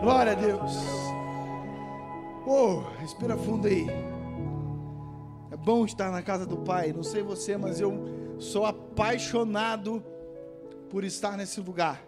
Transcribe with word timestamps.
Glória 0.00 0.32
a 0.32 0.34
Deus. 0.34 0.72
Oh, 2.46 2.80
respira 3.00 3.36
fundo 3.36 3.66
aí. 3.66 3.86
É 5.50 5.56
bom 5.56 5.84
estar 5.84 6.10
na 6.10 6.22
casa 6.22 6.46
do 6.46 6.58
Pai. 6.58 6.92
Não 6.92 7.02
sei 7.02 7.22
você, 7.22 7.56
mas 7.56 7.80
eu 7.80 8.36
sou 8.38 8.66
apaixonado 8.66 10.04
por 10.90 11.02
estar 11.02 11.36
nesse 11.36 11.60
lugar. 11.60 12.04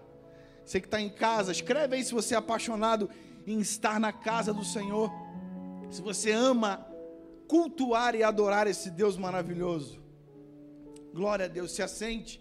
Você 0.64 0.80
que 0.80 0.87
está 0.87 1.01
em 1.01 1.09
casa, 1.09 1.51
escreve 1.51 1.96
aí 1.96 2.04
se 2.04 2.12
você 2.12 2.35
é 2.35 2.38
apaixonado 2.38 3.09
em 3.46 3.59
estar 3.59 3.98
na 3.98 4.12
casa 4.12 4.52
do 4.52 4.64
Senhor. 4.64 5.11
Se 5.91 6.02
você 6.02 6.30
ama 6.30 6.86
cultuar 7.48 8.14
e 8.14 8.23
adorar 8.23 8.66
esse 8.66 8.91
Deus 8.91 9.16
maravilhoso. 9.16 9.98
Glória 11.14 11.46
a 11.46 11.48
Deus, 11.48 11.73
se 11.73 11.82
assente. 11.82 12.41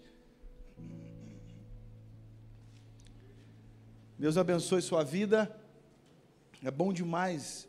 Deus 4.18 4.36
abençoe 4.36 4.82
sua 4.82 5.04
vida. 5.04 5.48
É 6.64 6.72
bom 6.72 6.92
demais 6.92 7.68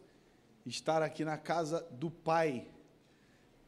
estar 0.66 1.04
aqui 1.04 1.24
na 1.24 1.38
casa 1.38 1.86
do 1.92 2.10
Pai. 2.10 2.66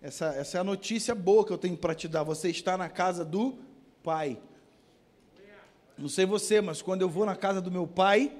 Essa, 0.02 0.34
essa 0.34 0.58
é 0.58 0.62
a 0.62 0.64
notícia 0.64 1.14
boa 1.14 1.46
que 1.46 1.54
eu 1.54 1.60
tenho 1.60 1.78
para 1.78 1.94
te 1.94 2.08
dar. 2.08 2.24
Você 2.24 2.50
está 2.50 2.76
na 2.76 2.90
casa 2.90 3.24
do 3.24 3.60
Pai. 4.02 4.42
Não 5.96 6.10
sei 6.10 6.26
você, 6.26 6.60
mas 6.60 6.82
quando 6.82 7.04
eu 7.04 7.10
vou 7.10 7.24
na 7.24 7.36
casa 7.36 7.62
do 7.62 7.70
meu 7.70 7.86
Pai, 7.86 8.36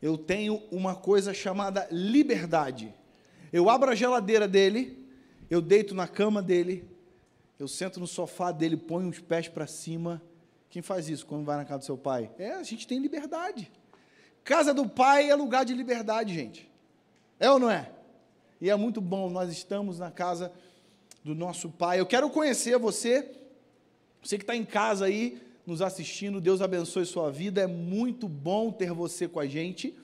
eu 0.00 0.16
tenho 0.16 0.62
uma 0.70 0.94
coisa 0.94 1.34
chamada 1.34 1.88
liberdade. 1.90 2.94
Eu 3.52 3.68
abro 3.68 3.90
a 3.90 3.96
geladeira 3.96 4.46
dele, 4.46 5.08
eu 5.50 5.60
deito 5.60 5.92
na 5.92 6.06
cama 6.06 6.40
dele, 6.40 6.88
eu 7.58 7.66
sento 7.66 7.98
no 7.98 8.06
sofá 8.06 8.52
dele, 8.52 8.76
ponho 8.76 9.08
os 9.08 9.18
pés 9.18 9.48
para 9.48 9.66
cima 9.66 10.22
quem 10.72 10.80
faz 10.80 11.06
isso 11.06 11.26
quando 11.26 11.44
vai 11.44 11.58
na 11.58 11.66
casa 11.66 11.80
do 11.80 11.84
seu 11.84 11.98
pai? 11.98 12.30
É, 12.38 12.52
a 12.52 12.62
gente 12.62 12.86
tem 12.86 12.98
liberdade. 12.98 13.70
Casa 14.42 14.72
do 14.72 14.88
pai 14.88 15.28
é 15.28 15.34
lugar 15.34 15.66
de 15.66 15.74
liberdade, 15.74 16.32
gente. 16.32 16.66
É 17.38 17.50
ou 17.50 17.58
não 17.58 17.70
é? 17.70 17.90
E 18.58 18.70
é 18.70 18.74
muito 18.74 18.98
bom, 18.98 19.28
nós 19.28 19.52
estamos 19.52 19.98
na 19.98 20.10
casa 20.10 20.50
do 21.22 21.34
nosso 21.34 21.68
pai. 21.68 22.00
Eu 22.00 22.06
quero 22.06 22.30
conhecer 22.30 22.78
você, 22.78 23.30
você 24.22 24.38
que 24.38 24.44
está 24.44 24.56
em 24.56 24.64
casa 24.64 25.04
aí, 25.04 25.42
nos 25.66 25.82
assistindo, 25.82 26.40
Deus 26.40 26.62
abençoe 26.62 27.04
sua 27.04 27.30
vida. 27.30 27.60
É 27.60 27.66
muito 27.66 28.26
bom 28.26 28.72
ter 28.72 28.94
você 28.94 29.28
com 29.28 29.40
a 29.40 29.46
gente, 29.46 29.94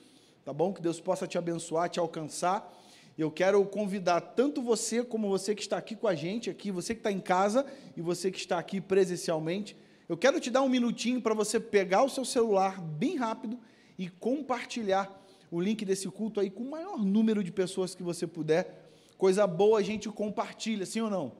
tá 0.45 0.53
bom? 0.53 0.71
Que 0.71 0.83
Deus 0.83 0.99
possa 0.99 1.25
te 1.25 1.35
abençoar, 1.35 1.89
te 1.89 1.99
alcançar. 1.99 2.71
Eu 3.17 3.31
quero 3.31 3.65
convidar 3.65 4.21
tanto 4.21 4.61
você 4.61 5.03
como 5.03 5.29
você 5.29 5.55
que 5.55 5.63
está 5.63 5.77
aqui 5.77 5.95
com 5.95 6.07
a 6.07 6.13
gente, 6.13 6.47
aqui, 6.47 6.69
você 6.69 6.93
que 6.93 6.99
está 6.99 7.11
em 7.11 7.19
casa 7.19 7.65
e 7.97 8.01
você 8.01 8.29
que 8.29 8.37
está 8.37 8.59
aqui 8.59 8.79
presencialmente 8.79 9.75
eu 10.09 10.17
quero 10.17 10.39
te 10.39 10.49
dar 10.49 10.63
um 10.63 10.69
minutinho 10.69 11.21
para 11.21 11.35
você 11.35 11.59
pegar 11.59 12.03
o 12.03 12.09
seu 12.09 12.25
celular 12.25 12.81
bem 12.81 13.15
rápido 13.15 13.59
e 13.95 14.09
compartilhar 14.09 15.23
o 15.51 15.61
link 15.61 15.85
desse 15.85 16.09
culto 16.09 16.39
aí 16.39 16.49
com 16.49 16.63
o 16.63 16.71
maior 16.71 16.97
número 16.97 17.43
de 17.43 17.51
pessoas 17.51 17.93
que 17.93 18.01
você 18.01 18.25
puder. 18.25 18.89
Coisa 19.19 19.45
boa 19.45 19.77
a 19.77 19.83
gente 19.83 20.09
compartilha, 20.09 20.83
sim 20.83 20.99
ou 21.01 21.11
não? 21.11 21.31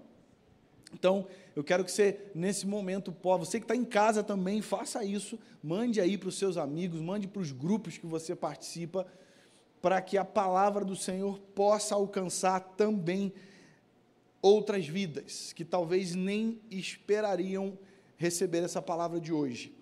Então, 0.94 1.28
eu 1.56 1.64
quero 1.64 1.84
que 1.84 1.92
você, 1.92 2.20
nesse 2.36 2.68
momento, 2.68 3.16
você 3.24 3.60
que 3.60 3.64
está 3.64 3.76
em 3.76 3.86
casa 3.86 4.24
também, 4.24 4.62
faça 4.62 5.04
isso, 5.04 5.40
mande 5.64 6.00
aí 6.00 6.16
para 6.16 6.30
os 6.30 6.38
seus 6.38 6.56
amigos, 6.56 7.02
mande 7.02 7.28
para 7.28 7.42
os 7.42 7.52
grupos 7.52 7.98
que 7.98 8.06
você 8.06 8.36
participa, 8.36 9.08
para 9.82 10.00
que 10.00 10.18
a 10.18 10.26
palavra 10.26 10.86
do 10.86 10.96
Senhor 10.96 11.40
possa 11.56 11.96
alcançar 11.96 12.60
também 12.76 13.34
outras 14.42 14.88
vidas, 14.88 15.54
que 15.54 15.66
talvez 15.66 16.14
nem 16.14 16.60
esperariam 16.70 17.78
receber 18.20 18.60
essa 18.60 18.82
palavra 18.82 19.20
de 19.20 19.32
hoje. 19.32 19.74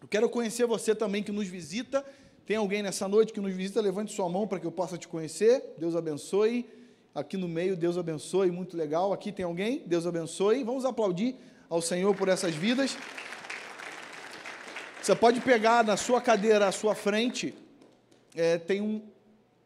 Eu 0.00 0.06
quero 0.06 0.28
conhecer 0.30 0.64
você 0.64 0.94
também 0.94 1.24
que 1.24 1.32
nos 1.32 1.48
visita. 1.48 2.06
Tem 2.46 2.56
alguém 2.56 2.82
nessa 2.84 3.08
noite 3.08 3.32
que 3.32 3.40
nos 3.40 3.52
visita? 3.52 3.80
Levante 3.80 4.12
sua 4.12 4.28
mão 4.28 4.46
para 4.46 4.60
que 4.60 4.66
eu 4.66 4.70
possa 4.70 4.96
te 4.96 5.08
conhecer. 5.08 5.74
Deus 5.76 5.96
abençoe. 5.96 6.64
Aqui 7.12 7.36
no 7.36 7.48
meio, 7.48 7.76
Deus 7.76 7.98
abençoe. 7.98 8.52
Muito 8.52 8.76
legal. 8.76 9.12
Aqui 9.12 9.32
tem 9.32 9.44
alguém? 9.44 9.82
Deus 9.84 10.06
abençoe. 10.06 10.62
Vamos 10.62 10.84
aplaudir 10.84 11.34
ao 11.68 11.82
Senhor 11.82 12.14
por 12.14 12.28
essas 12.28 12.54
vidas. 12.54 12.96
Você 15.02 15.16
pode 15.16 15.40
pegar 15.40 15.82
na 15.82 15.96
sua 15.96 16.20
cadeira 16.20 16.68
à 16.68 16.72
sua 16.72 16.94
frente, 16.94 17.54
é, 18.36 18.58
tem 18.58 18.80
um, 18.80 19.02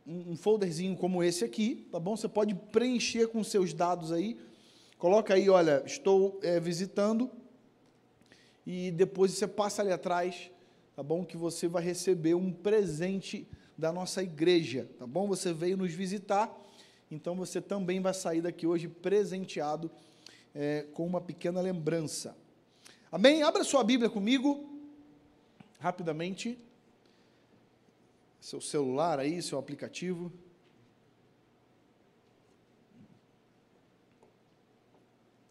um 0.06 0.36
folderzinho 0.36 0.96
como 0.96 1.22
esse 1.22 1.44
aqui, 1.44 1.88
tá 1.90 1.98
bom? 1.98 2.16
Você 2.16 2.28
pode 2.28 2.54
preencher 2.54 3.26
com 3.26 3.42
seus 3.44 3.74
dados 3.74 4.12
aí. 4.12 4.38
Coloca 4.98 5.34
aí, 5.34 5.50
olha, 5.50 5.82
estou 5.84 6.38
é, 6.42 6.60
visitando 6.60 7.28
e 8.66 8.90
depois 8.90 9.32
você 9.32 9.46
passa 9.46 9.82
ali 9.82 9.90
atrás, 9.90 10.50
tá 10.94 11.02
bom? 11.02 11.24
Que 11.24 11.36
você 11.36 11.66
vai 11.66 11.82
receber 11.82 12.34
um 12.34 12.52
presente 12.52 13.46
da 13.76 13.92
nossa 13.92 14.22
igreja, 14.22 14.88
tá 14.98 15.06
bom? 15.06 15.26
Você 15.28 15.52
veio 15.52 15.76
nos 15.76 15.92
visitar, 15.92 16.50
então 17.10 17.34
você 17.34 17.60
também 17.60 18.00
vai 18.00 18.14
sair 18.14 18.40
daqui 18.40 18.66
hoje 18.66 18.88
presenteado 18.88 19.90
é, 20.54 20.86
com 20.92 21.06
uma 21.06 21.20
pequena 21.20 21.60
lembrança. 21.60 22.36
Amém? 23.10 23.42
Abra 23.42 23.64
sua 23.64 23.82
Bíblia 23.82 24.08
comigo, 24.08 24.68
rapidamente. 25.78 26.58
Seu 28.40 28.60
celular 28.60 29.18
aí, 29.18 29.42
seu 29.42 29.58
aplicativo. 29.58 30.32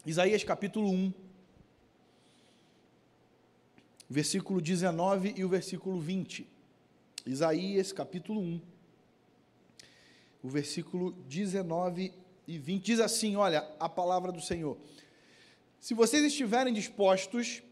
Isaías 0.05 0.43
capítulo 0.43 0.89
1. 0.89 1.30
Versículo 4.11 4.59
19 4.59 5.35
e 5.37 5.45
o 5.45 5.47
versículo 5.47 5.97
20. 5.97 6.45
Isaías, 7.25 7.93
capítulo 7.93 8.41
1. 8.41 8.61
O 10.43 10.49
versículo 10.49 11.13
19 11.29 12.11
e 12.45 12.57
20 12.57 12.83
diz 12.83 12.99
assim: 12.99 13.37
Olha, 13.37 13.65
a 13.79 13.87
palavra 13.87 14.29
do 14.33 14.41
Senhor. 14.41 14.77
Se 15.79 15.93
vocês 15.93 16.25
estiverem 16.25 16.73
dispostos 16.73 17.63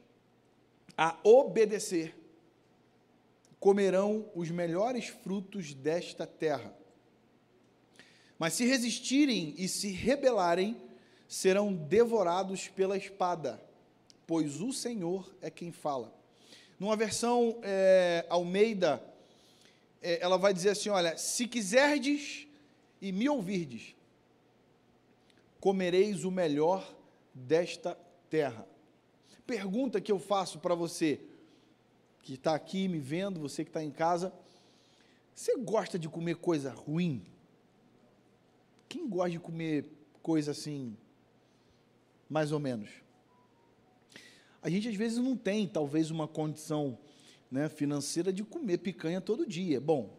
a 0.98 1.20
obedecer, 1.26 2.16
comerão 3.60 4.32
os 4.34 4.50
melhores 4.50 5.10
frutos 5.10 5.74
desta 5.74 6.26
terra. 6.26 6.74
Mas 8.38 8.54
se 8.54 8.66
resistirem 8.66 9.56
e 9.58 9.68
se 9.68 9.92
rebelarem, 9.92 10.78
serão 11.28 11.74
devorados 11.74 12.70
pela 12.70 12.96
espada, 12.96 13.62
pois 14.26 14.62
o 14.62 14.72
Senhor 14.72 15.30
é 15.42 15.50
quem 15.50 15.74
fala. 15.74 16.18
Numa 16.80 16.96
versão 16.96 17.60
é, 17.62 18.26
Almeida, 18.30 19.04
é, 20.02 20.22
ela 20.22 20.38
vai 20.38 20.54
dizer 20.54 20.70
assim: 20.70 20.90
olha, 20.90 21.18
se 21.18 21.48
quiserdes 21.48 22.48
e 23.02 23.12
me 23.12 23.28
ouvirdes, 23.28 23.96
comereis 25.60 26.24
o 26.24 26.32
melhor 26.32 26.88
desta 27.34 27.98
terra. 28.30 28.66
Pergunta 29.46 30.00
que 30.00 30.12
eu 30.12 30.20
faço 30.20 30.60
para 30.60 30.76
você 30.76 31.20
que 32.22 32.36
está 32.36 32.54
aqui 32.56 32.88
me 32.88 33.00
vendo, 33.00 33.40
você 33.40 33.64
que 33.64 33.70
está 33.70 33.84
em 33.84 33.92
casa, 33.92 34.32
você 35.34 35.58
gosta 35.58 35.98
de 35.98 36.08
comer 36.08 36.36
coisa 36.36 36.72
ruim? 36.72 37.26
Quem 38.88 39.08
gosta 39.08 39.32
de 39.32 39.40
comer 39.40 39.86
coisa 40.22 40.52
assim, 40.52 40.96
mais 42.30 42.52
ou 42.52 42.60
menos? 42.60 42.90
A 44.62 44.70
gente 44.70 44.88
às 44.88 44.96
vezes 44.96 45.18
não 45.18 45.36
tem, 45.36 45.68
talvez, 45.68 46.12
uma 46.12 46.28
condição 46.28 46.98
né, 47.50 47.70
financeira 47.70 48.32
de 48.32 48.44
comer 48.44 48.80
picanha 48.80 49.22
todo 49.22 49.46
dia. 49.46 49.80
Bom, 49.80 50.18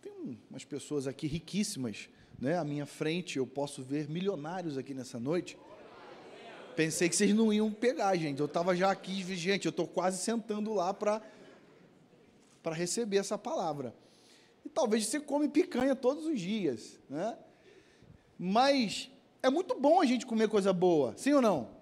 tem 0.00 0.38
umas 0.50 0.64
pessoas 0.64 1.06
aqui 1.06 1.26
riquíssimas 1.26 2.08
né, 2.38 2.56
à 2.56 2.64
minha 2.64 2.86
frente, 2.86 3.38
eu 3.38 3.46
posso 3.46 3.82
ver 3.82 4.08
milionários 4.08 4.76
aqui 4.76 4.94
nessa 4.94 5.18
noite. 5.18 5.58
Pensei 6.76 7.08
que 7.08 7.16
vocês 7.16 7.34
não 7.34 7.52
iam 7.52 7.72
pegar, 7.72 8.14
gente. 8.16 8.38
Eu 8.38 8.46
estava 8.46 8.74
já 8.76 8.90
aqui, 8.90 9.22
gente, 9.34 9.66
eu 9.66 9.70
estou 9.70 9.86
quase 9.86 10.18
sentando 10.18 10.72
lá 10.72 10.94
para 10.94 11.20
receber 12.72 13.16
essa 13.16 13.36
palavra. 13.36 13.94
E 14.64 14.68
talvez 14.68 15.06
você 15.06 15.18
come 15.18 15.48
picanha 15.48 15.96
todos 15.96 16.26
os 16.26 16.40
dias, 16.40 17.00
né? 17.08 17.36
Mas 18.38 19.10
é 19.42 19.50
muito 19.50 19.74
bom 19.74 20.00
a 20.00 20.06
gente 20.06 20.24
comer 20.24 20.48
coisa 20.48 20.72
boa, 20.72 21.16
sim 21.16 21.32
ou 21.32 21.42
não? 21.42 21.77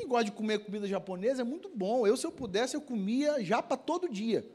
Quem 0.00 0.08
gosta 0.08 0.24
de 0.24 0.32
comer 0.32 0.60
comida 0.60 0.88
japonesa 0.88 1.42
é 1.42 1.44
muito 1.44 1.68
bom. 1.68 2.06
Eu, 2.06 2.16
se 2.16 2.26
eu 2.26 2.32
pudesse, 2.32 2.74
eu 2.74 2.80
comia 2.80 3.44
japa 3.44 3.76
todo 3.76 4.08
dia. 4.08 4.50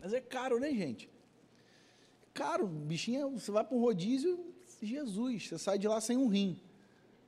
Mas 0.00 0.14
é 0.14 0.22
caro, 0.22 0.58
né, 0.58 0.70
gente? 0.70 1.06
É 2.22 2.26
caro, 2.32 2.66
bichinho, 2.66 3.38
você 3.38 3.50
vai 3.50 3.62
para 3.62 3.76
um 3.76 3.80
rodízio, 3.80 4.42
Jesus, 4.80 5.48
você 5.48 5.58
sai 5.58 5.78
de 5.78 5.86
lá 5.86 6.00
sem 6.00 6.16
um 6.16 6.28
rim. 6.28 6.58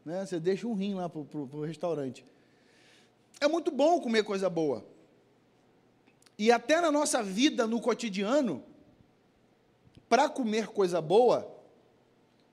Né? 0.02 0.24
Você 0.24 0.40
deixa 0.40 0.66
um 0.66 0.72
rim 0.72 0.94
lá 0.94 1.10
para 1.10 1.20
o 1.20 1.62
restaurante. 1.62 2.24
É 3.38 3.46
muito 3.46 3.70
bom 3.70 4.00
comer 4.00 4.24
coisa 4.24 4.48
boa. 4.48 4.82
E 6.38 6.50
até 6.50 6.80
na 6.80 6.90
nossa 6.90 7.22
vida, 7.22 7.66
no 7.66 7.82
cotidiano, 7.82 8.64
para 10.08 10.26
comer 10.26 10.68
coisa 10.68 11.02
boa, 11.02 11.54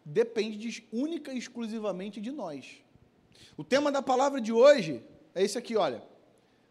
depende 0.04 0.58
de, 0.58 0.86
única 0.92 1.32
e 1.32 1.38
exclusivamente 1.38 2.20
de 2.20 2.32
nós. 2.32 2.84
O 3.58 3.64
tema 3.64 3.92
da 3.92 4.02
palavra 4.02 4.42
de 4.42 4.52
hoje 4.52 5.04
é 5.36 5.44
esse 5.44 5.58
aqui, 5.58 5.76
olha. 5.76 6.04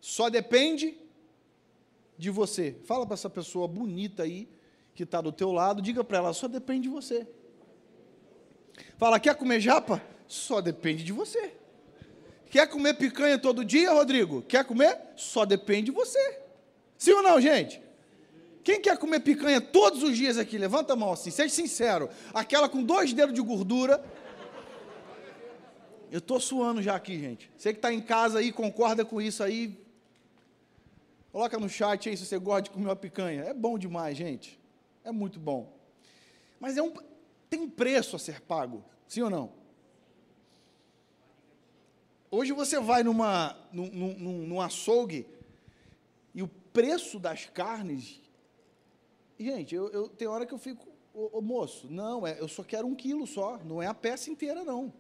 Só 0.01 0.29
depende 0.29 0.97
de 2.19 2.31
você. 2.31 2.77
Fala 2.85 3.07
para 3.07 3.15
essa 3.15 3.31
pessoa 3.31 3.69
bonita 3.69 4.25
aí 4.25 4.49
que 4.95 5.05
está 5.05 5.21
do 5.21 5.33
teu 5.33 5.53
lado, 5.53 5.81
diga 5.81 6.05
para 6.05 6.19
ela, 6.19 6.33
só 6.33 6.49
depende 6.49 6.83
de 6.83 6.89
você. 6.89 7.27
Fala, 8.99 9.19
quer 9.19 9.35
comer 9.35 9.61
japa? 9.61 10.03
Só 10.27 10.61
depende 10.61 11.03
de 11.05 11.13
você. 11.13 11.55
Quer 12.51 12.69
comer 12.69 12.95
picanha 12.95 13.39
todo 13.39 13.65
dia, 13.65 13.93
Rodrigo? 13.93 14.43
Quer 14.43 14.65
comer? 14.65 14.99
Só 15.17 15.45
depende 15.45 15.87
de 15.87 15.91
você. 15.93 16.39
Sim 16.99 17.13
ou 17.13 17.23
não, 17.23 17.41
gente? 17.41 17.81
Quem 18.63 18.81
quer 18.81 18.97
comer 18.97 19.21
picanha 19.21 19.61
todos 19.61 20.03
os 20.03 20.17
dias 20.17 20.39
aqui? 20.39 20.57
Levanta 20.57 20.93
a 20.93 20.97
mão 20.97 21.13
assim, 21.13 21.31
seja 21.31 21.53
sincero. 21.53 22.09
Aquela 22.33 22.69
com 22.69 22.83
dois 22.83 23.13
dedos 23.13 23.35
de 23.35 23.41
gordura. 23.41 24.05
Eu 26.13 26.19
estou 26.19 26.39
suando 26.39 26.83
já 26.83 26.95
aqui, 26.95 27.19
gente. 27.19 27.51
Você 27.57 27.73
que 27.73 27.79
está 27.79 27.91
em 27.91 28.03
casa 28.03 28.41
aí, 28.41 28.53
concorda 28.53 29.03
com 29.03 29.19
isso 29.19 29.43
aí. 29.43 29.83
Coloca 31.33 31.59
no 31.59 31.71
chat 31.71 32.07
aí 32.07 32.15
se 32.19 32.27
você 32.27 32.39
gosta 32.39 32.65
de 32.65 32.71
comer 32.71 32.85
uma 32.85 32.95
picanha. 32.95 33.45
É 33.45 33.55
bom 33.55 33.79
demais, 33.79 34.15
gente. 34.15 34.61
É 35.03 35.11
muito 35.11 35.41
bom. 35.41 35.75
Mas 36.61 36.77
é 36.77 36.83
um, 36.83 36.93
tem 37.49 37.61
um 37.61 37.71
preço 37.71 38.15
a 38.15 38.19
ser 38.19 38.43
pago, 38.43 38.85
sim 39.09 39.23
ou 39.23 39.31
não? 39.31 39.55
Hoje 42.31 42.53
você 42.53 42.79
vai 42.79 43.03
numa, 43.03 43.57
num, 43.73 43.91
num, 43.91 44.47
num 44.47 44.61
açougue 44.61 45.27
e 46.35 46.43
o 46.43 46.49
preço 46.75 47.19
das 47.19 47.47
carnes. 47.47 48.21
Gente, 49.41 49.75
eu, 49.75 49.89
eu 49.89 50.09
tem 50.11 50.29
hora 50.29 50.45
que 50.45 50.53
eu 50.53 50.59
fico, 50.59 50.87
ô, 51.15 51.39
ô, 51.39 51.41
moço, 51.41 51.87
não, 51.91 52.27
é, 52.27 52.39
eu 52.39 52.49
só 52.49 52.63
quero 52.63 52.87
um 52.87 52.95
quilo 52.95 53.27
só, 53.27 53.57
não 53.65 53.81
é 53.81 53.87
a 53.87 53.95
peça 53.95 54.29
inteira, 54.29 54.63
não. 54.63 54.93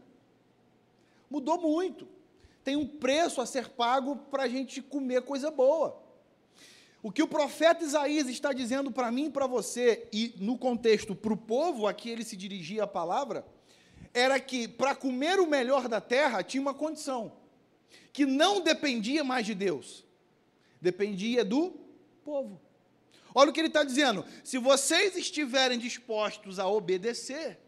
Mudou 1.32 1.58
muito. 1.58 2.06
Tem 2.62 2.76
um 2.76 2.86
preço 2.86 3.40
a 3.40 3.46
ser 3.46 3.70
pago 3.70 4.16
para 4.30 4.42
a 4.42 4.48
gente 4.48 4.82
comer 4.82 5.22
coisa 5.22 5.50
boa. 5.50 5.98
O 7.02 7.10
que 7.10 7.22
o 7.22 7.26
profeta 7.26 7.82
Isaías 7.82 8.28
está 8.28 8.52
dizendo 8.52 8.90
para 8.92 9.10
mim 9.10 9.24
e 9.24 9.30
para 9.30 9.46
você, 9.46 10.06
e 10.12 10.34
no 10.36 10.58
contexto 10.58 11.14
para 11.16 11.32
o 11.32 11.36
povo 11.36 11.86
a 11.86 11.94
que 11.94 12.10
ele 12.10 12.22
se 12.22 12.36
dirigia 12.36 12.84
a 12.84 12.86
palavra, 12.86 13.46
era 14.12 14.38
que 14.38 14.68
para 14.68 14.94
comer 14.94 15.40
o 15.40 15.46
melhor 15.46 15.88
da 15.88 16.02
terra 16.02 16.42
tinha 16.42 16.60
uma 16.60 16.74
condição, 16.74 17.32
que 18.12 18.26
não 18.26 18.60
dependia 18.60 19.24
mais 19.24 19.46
de 19.46 19.54
Deus, 19.54 20.04
dependia 20.82 21.46
do 21.46 21.70
povo. 22.22 22.60
Olha 23.34 23.48
o 23.48 23.54
que 23.54 23.60
ele 23.60 23.68
está 23.68 23.82
dizendo: 23.82 24.22
se 24.44 24.58
vocês 24.58 25.16
estiverem 25.16 25.78
dispostos 25.78 26.58
a 26.58 26.68
obedecer, 26.68 27.58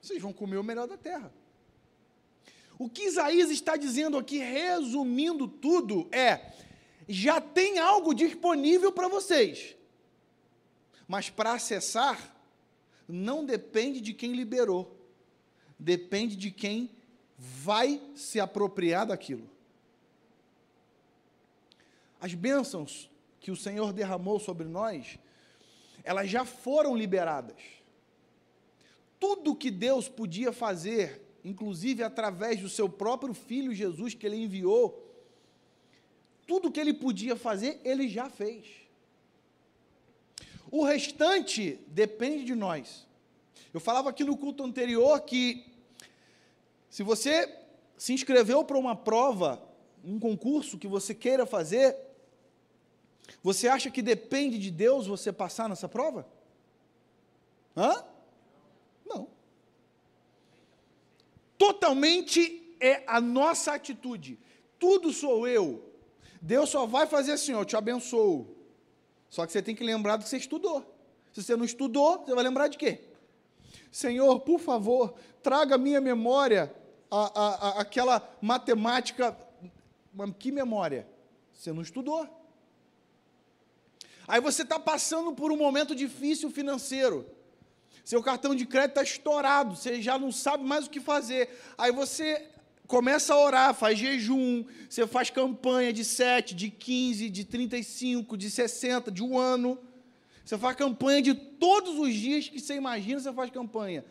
vocês 0.00 0.20
vão 0.20 0.32
comer 0.32 0.56
o 0.56 0.64
melhor 0.64 0.88
da 0.88 0.96
terra. 0.96 1.32
O 2.82 2.88
que 2.88 3.04
Isaías 3.04 3.48
está 3.48 3.76
dizendo 3.76 4.18
aqui, 4.18 4.38
resumindo 4.38 5.46
tudo, 5.46 6.08
é: 6.10 6.52
já 7.08 7.40
tem 7.40 7.78
algo 7.78 8.12
disponível 8.12 8.90
para 8.90 9.06
vocês, 9.06 9.76
mas 11.06 11.30
para 11.30 11.52
acessar, 11.52 12.36
não 13.06 13.44
depende 13.44 14.00
de 14.00 14.12
quem 14.12 14.32
liberou, 14.32 15.00
depende 15.78 16.34
de 16.34 16.50
quem 16.50 16.90
vai 17.38 18.02
se 18.16 18.40
apropriar 18.40 19.06
daquilo. 19.06 19.48
As 22.20 22.34
bênçãos 22.34 23.08
que 23.38 23.52
o 23.52 23.56
Senhor 23.56 23.92
derramou 23.92 24.40
sobre 24.40 24.66
nós, 24.66 25.20
elas 26.02 26.28
já 26.28 26.44
foram 26.44 26.96
liberadas. 26.96 27.62
Tudo 29.20 29.54
que 29.54 29.70
Deus 29.70 30.08
podia 30.08 30.52
fazer, 30.52 31.31
inclusive 31.44 32.02
através 32.02 32.60
do 32.60 32.68
seu 32.68 32.88
próprio 32.88 33.34
filho 33.34 33.74
Jesus 33.74 34.14
que 34.14 34.26
ele 34.26 34.36
enviou, 34.36 35.08
tudo 36.46 36.70
que 36.70 36.80
ele 36.80 36.92
podia 36.92 37.36
fazer, 37.36 37.80
ele 37.84 38.08
já 38.08 38.28
fez. 38.28 38.66
O 40.70 40.84
restante 40.84 41.78
depende 41.88 42.44
de 42.44 42.54
nós. 42.54 43.06
Eu 43.74 43.80
falava 43.80 44.10
aqui 44.10 44.24
no 44.24 44.36
culto 44.36 44.62
anterior 44.62 45.20
que 45.20 45.66
se 46.88 47.02
você 47.02 47.58
se 47.96 48.12
inscreveu 48.12 48.64
para 48.64 48.78
uma 48.78 48.96
prova, 48.96 49.62
um 50.04 50.18
concurso 50.18 50.78
que 50.78 50.88
você 50.88 51.14
queira 51.14 51.46
fazer, 51.46 51.96
você 53.42 53.68
acha 53.68 53.90
que 53.90 54.02
depende 54.02 54.58
de 54.58 54.70
Deus 54.70 55.06
você 55.06 55.32
passar 55.32 55.68
nessa 55.68 55.88
prova? 55.88 56.26
Hã? 57.76 58.04
Não. 59.06 59.28
Totalmente 61.62 62.76
é 62.80 63.04
a 63.06 63.20
nossa 63.20 63.74
atitude. 63.74 64.36
Tudo 64.80 65.12
sou 65.12 65.46
eu. 65.46 65.94
Deus 66.40 66.70
só 66.70 66.86
vai 66.86 67.06
fazer 67.06 67.30
assim, 67.30 67.54
ó, 67.54 67.60
eu 67.60 67.64
te 67.64 67.76
abençoo. 67.76 68.52
Só 69.30 69.46
que 69.46 69.52
você 69.52 69.62
tem 69.62 69.72
que 69.72 69.84
lembrar 69.84 70.16
do 70.16 70.24
que 70.24 70.28
você 70.28 70.38
estudou. 70.38 70.84
Se 71.32 71.40
você 71.40 71.54
não 71.54 71.64
estudou, 71.64 72.18
você 72.18 72.34
vai 72.34 72.42
lembrar 72.42 72.66
de 72.66 72.76
quê? 72.76 73.04
Senhor, 73.92 74.40
por 74.40 74.58
favor, 74.58 75.14
traga 75.40 75.76
à 75.76 75.78
minha 75.78 76.00
memória 76.00 76.74
a, 77.08 77.40
a, 77.40 77.68
a, 77.68 77.80
aquela 77.82 78.28
matemática. 78.40 79.38
Que 80.40 80.50
memória? 80.50 81.06
Você 81.52 81.72
não 81.72 81.82
estudou. 81.82 82.28
Aí 84.26 84.40
você 84.40 84.62
está 84.62 84.80
passando 84.80 85.32
por 85.32 85.52
um 85.52 85.56
momento 85.56 85.94
difícil 85.94 86.50
financeiro. 86.50 87.24
Seu 88.04 88.22
cartão 88.22 88.54
de 88.54 88.66
crédito 88.66 88.98
está 88.98 89.02
estourado, 89.02 89.76
você 89.76 90.02
já 90.02 90.18
não 90.18 90.32
sabe 90.32 90.64
mais 90.64 90.86
o 90.86 90.90
que 90.90 91.00
fazer. 91.00 91.48
Aí 91.78 91.92
você 91.92 92.48
começa 92.86 93.32
a 93.32 93.38
orar, 93.38 93.74
faz 93.74 93.98
jejum, 93.98 94.64
você 94.88 95.06
faz 95.06 95.30
campanha 95.30 95.92
de 95.92 96.04
7, 96.04 96.54
de 96.54 96.68
15, 96.68 97.30
de 97.30 97.44
35, 97.44 98.36
de 98.36 98.50
60, 98.50 99.10
de 99.10 99.22
um 99.22 99.38
ano. 99.38 99.78
Você 100.44 100.58
faz 100.58 100.76
campanha 100.76 101.22
de 101.22 101.34
todos 101.34 101.98
os 101.98 102.12
dias 102.12 102.48
que 102.48 102.60
você 102.60 102.74
imagina, 102.74 103.20
você 103.20 103.32
faz 103.32 103.50
campanha. 103.50 104.04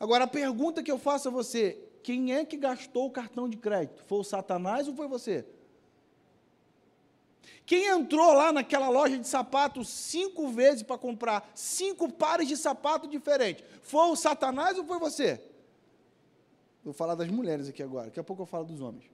Agora, 0.00 0.24
a 0.24 0.26
pergunta 0.26 0.82
que 0.82 0.90
eu 0.90 0.98
faço 0.98 1.28
a 1.28 1.30
você: 1.30 1.78
quem 2.02 2.34
é 2.34 2.44
que 2.44 2.56
gastou 2.56 3.06
o 3.06 3.10
cartão 3.10 3.48
de 3.48 3.56
crédito? 3.56 4.02
Foi 4.06 4.18
o 4.18 4.24
Satanás 4.24 4.88
ou 4.88 4.94
foi 4.94 5.06
você? 5.06 5.46
Quem 7.66 7.86
entrou 7.86 8.32
lá 8.32 8.52
naquela 8.52 8.88
loja 8.88 9.18
de 9.18 9.26
sapatos 9.26 9.88
cinco 9.88 10.48
vezes 10.48 10.82
para 10.82 10.98
comprar 10.98 11.50
cinco 11.54 12.12
pares 12.12 12.46
de 12.46 12.56
sapato 12.56 13.08
diferentes? 13.08 13.64
Foi 13.82 14.08
o 14.10 14.16
Satanás 14.16 14.76
ou 14.78 14.84
foi 14.84 14.98
você? 14.98 15.40
Vou 16.84 16.92
falar 16.92 17.14
das 17.14 17.28
mulheres 17.28 17.68
aqui 17.68 17.82
agora, 17.82 18.06
daqui 18.06 18.20
a 18.20 18.24
pouco 18.24 18.42
eu 18.42 18.46
falo 18.46 18.64
dos 18.64 18.80
homens. 18.80 19.04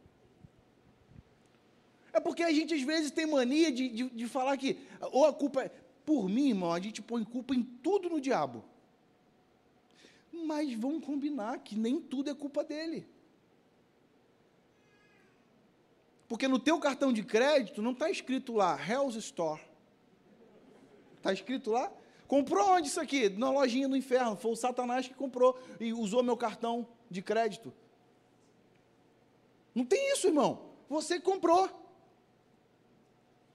É 2.12 2.18
porque 2.18 2.42
a 2.42 2.52
gente 2.52 2.74
às 2.74 2.82
vezes 2.82 3.12
tem 3.12 3.26
mania 3.26 3.70
de, 3.70 3.88
de, 3.88 4.10
de 4.10 4.26
falar 4.26 4.56
que, 4.56 4.78
ou 5.12 5.24
a 5.24 5.32
culpa 5.32 5.62
é, 5.62 5.70
por 6.04 6.28
mim, 6.28 6.48
irmão, 6.48 6.72
a 6.72 6.80
gente 6.80 7.00
põe 7.00 7.22
culpa 7.22 7.54
em 7.54 7.62
tudo 7.62 8.08
no 8.10 8.20
diabo. 8.20 8.64
Mas 10.32 10.72
vamos 10.74 11.04
combinar 11.04 11.58
que 11.60 11.76
nem 11.76 12.00
tudo 12.00 12.30
é 12.30 12.34
culpa 12.34 12.64
dele. 12.64 13.06
Porque 16.30 16.46
no 16.46 16.60
teu 16.60 16.78
cartão 16.78 17.12
de 17.12 17.24
crédito 17.24 17.82
não 17.82 17.90
está 17.90 18.08
escrito 18.08 18.52
lá, 18.52 18.78
Hell's 18.80 19.16
Store. 19.16 19.60
Está 21.16 21.32
escrito 21.32 21.72
lá? 21.72 21.92
Comprou 22.28 22.68
onde 22.68 22.86
isso 22.86 23.00
aqui? 23.00 23.28
Na 23.30 23.50
lojinha 23.50 23.88
do 23.88 23.96
inferno. 23.96 24.36
Foi 24.36 24.52
o 24.52 24.56
Satanás 24.56 25.08
que 25.08 25.14
comprou 25.14 25.58
e 25.80 25.92
usou 25.92 26.22
meu 26.22 26.36
cartão 26.36 26.86
de 27.10 27.20
crédito. 27.20 27.74
Não 29.74 29.84
tem 29.84 30.12
isso, 30.12 30.28
irmão. 30.28 30.70
Você 30.88 31.18
comprou. 31.18 31.68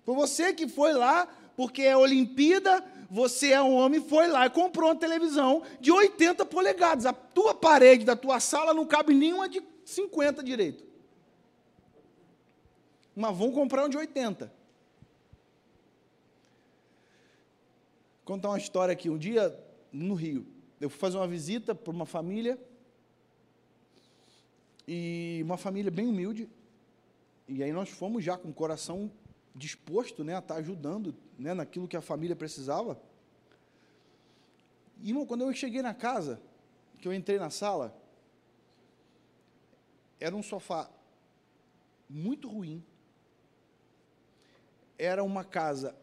Foi 0.03 0.13
você 0.13 0.53
que 0.53 0.67
foi 0.67 0.91
lá, 0.91 1.29
porque 1.55 1.81
é 1.81 1.95
Olimpíada, 1.95 2.83
você 3.09 3.53
é 3.53 3.61
um 3.61 3.73
homem, 3.73 4.01
foi 4.01 4.27
lá 4.27 4.47
e 4.47 4.49
comprou 4.49 4.89
uma 4.89 4.99
televisão 4.99 5.63
de 5.79 5.93
80 5.93 6.45
polegadas. 6.45 7.05
A 7.05 7.13
tua 7.13 7.55
parede 7.55 8.03
da 8.03 8.17
tua 8.17 8.41
sala 8.41 8.73
não 8.73 8.85
cabe 8.85 9.13
nenhuma 9.13 9.47
de 9.47 9.63
50 9.85 10.43
direito 10.43 10.94
mas 13.15 13.37
vão 13.37 13.51
comprar 13.51 13.85
um 13.85 13.89
de 13.89 13.97
80. 13.97 14.45
Vou 14.45 14.53
contar 18.25 18.49
uma 18.49 18.57
história 18.57 18.91
aqui. 18.91 19.09
Um 19.09 19.17
dia, 19.17 19.57
no 19.91 20.15
Rio, 20.15 20.45
eu 20.81 20.89
fui 20.89 20.99
fazer 20.99 21.17
uma 21.17 21.27
visita 21.27 21.73
para 21.73 21.93
uma 21.93 22.05
família, 22.05 22.59
e 24.87 25.41
uma 25.43 25.57
família 25.57 25.89
bem 25.89 26.07
humilde, 26.07 26.49
e 27.47 27.63
aí 27.63 27.71
nós 27.71 27.89
fomos 27.89 28.23
já 28.23 28.37
com 28.37 28.49
o 28.49 28.53
coração 28.53 29.11
disposto 29.55 30.23
né, 30.23 30.35
a 30.35 30.39
estar 30.39 30.55
ajudando 30.55 31.15
né, 31.39 31.53
naquilo 31.53 31.87
que 31.87 31.95
a 31.95 32.01
família 32.01 32.35
precisava. 32.35 32.99
E, 35.01 35.09
irmão, 35.09 35.25
quando 35.25 35.41
eu 35.41 35.53
cheguei 35.53 35.81
na 35.81 35.93
casa, 35.93 36.41
que 36.99 37.07
eu 37.07 37.13
entrei 37.13 37.39
na 37.39 37.49
sala, 37.49 37.95
era 40.19 40.35
um 40.35 40.43
sofá 40.43 40.89
muito 42.09 42.49
ruim, 42.49 42.83
era 44.97 45.23
uma 45.23 45.43
casa 45.43 45.95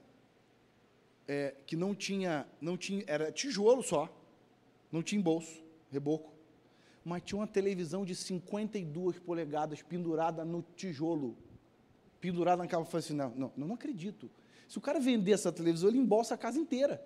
é, 1.27 1.55
que 1.67 1.77
não 1.77 1.95
tinha, 1.95 2.47
não 2.61 2.77
tinha, 2.77 3.05
era 3.07 3.33
tijolo 3.33 3.83
só, 3.83 4.09
não 4.91 5.03
tinha 5.03 5.21
bolso, 5.21 5.63
reboco, 5.91 6.33
mas 7.05 7.23
tinha 7.23 7.39
uma 7.39 7.47
televisão 7.47 8.05
de 8.05 8.15
52 8.15 9.19
polegadas 9.19 9.83
pendurada 9.83 10.45
no 10.45 10.63
tijolo, 10.77 11.37
pendurada 12.21 12.63
na 12.63 12.69
cama. 12.69 12.83
Eu 12.83 12.87
falei 12.87 13.05
assim, 13.05 13.15
não, 13.15 13.31
não, 13.31 13.53
não 13.57 13.75
acredito. 13.75 14.31
Se 14.69 14.79
o 14.79 14.81
cara 14.81 15.01
vender 15.01 15.33
essa 15.33 15.51
televisão, 15.51 15.89
ele 15.89 15.99
embolsa 15.99 16.35
a 16.35 16.39
casa 16.39 16.59
inteira. 16.59 17.05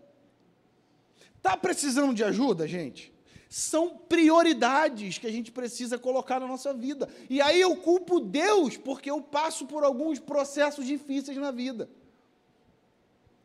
Está 1.36 1.56
precisando 1.56 2.14
de 2.14 2.22
ajuda, 2.22 2.66
gente? 2.66 3.12
São 3.48 3.90
prioridades 3.90 5.18
que 5.18 5.26
a 5.26 5.30
gente 5.30 5.52
precisa 5.52 5.98
colocar 5.98 6.40
na 6.40 6.46
nossa 6.46 6.74
vida. 6.74 7.08
E 7.30 7.40
aí 7.40 7.60
eu 7.60 7.76
culpo 7.76 8.18
Deus 8.18 8.76
porque 8.76 9.10
eu 9.10 9.20
passo 9.20 9.66
por 9.66 9.84
alguns 9.84 10.18
processos 10.18 10.84
difíceis 10.84 11.36
na 11.38 11.50
vida. 11.50 11.88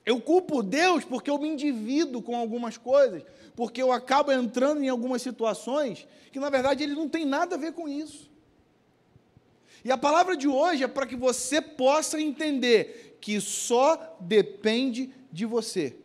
Eu 0.05 0.19
culpo 0.19 0.63
Deus 0.63 1.05
porque 1.05 1.29
eu 1.29 1.37
me 1.37 1.47
endivido 1.47 2.21
com 2.21 2.35
algumas 2.35 2.77
coisas, 2.77 3.23
porque 3.55 3.81
eu 3.81 3.91
acabo 3.91 4.31
entrando 4.31 4.83
em 4.83 4.89
algumas 4.89 5.21
situações 5.21 6.07
que, 6.31 6.39
na 6.39 6.49
verdade, 6.49 6.83
ele 6.83 6.95
não 6.95 7.07
tem 7.07 7.25
nada 7.25 7.55
a 7.55 7.59
ver 7.59 7.73
com 7.73 7.87
isso. 7.87 8.29
E 9.83 9.91
a 9.91 9.97
palavra 9.97 10.35
de 10.35 10.47
hoje 10.47 10.83
é 10.83 10.87
para 10.87 11.05
que 11.05 11.15
você 11.15 11.61
possa 11.61 12.19
entender 12.19 13.17
que 13.21 13.39
só 13.39 14.17
depende 14.19 15.13
de 15.31 15.45
você. 15.45 15.95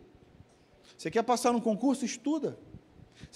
Você 0.97 1.11
quer 1.11 1.23
passar 1.23 1.53
no 1.53 1.61
concurso? 1.61 2.05
Estuda. 2.05 2.59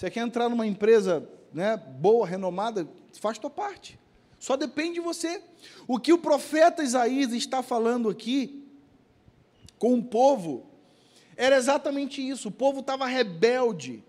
Você 0.01 0.09
quer 0.09 0.21
entrar 0.21 0.49
numa 0.49 0.65
empresa 0.65 1.29
né, 1.53 1.77
boa, 1.77 2.25
renomada? 2.25 2.89
Faz 3.19 3.37
tua 3.37 3.51
parte. 3.51 3.99
Só 4.39 4.57
depende 4.57 4.95
de 4.95 4.99
você. 4.99 5.43
O 5.87 5.99
que 5.99 6.11
o 6.11 6.17
profeta 6.17 6.81
Isaías 6.81 7.31
está 7.33 7.61
falando 7.61 8.09
aqui 8.09 8.65
com 9.77 9.93
o 9.93 10.01
povo 10.01 10.65
era 11.37 11.55
exatamente 11.55 12.27
isso. 12.27 12.47
O 12.47 12.51
povo 12.51 12.79
estava 12.79 13.05
rebelde. 13.05 14.03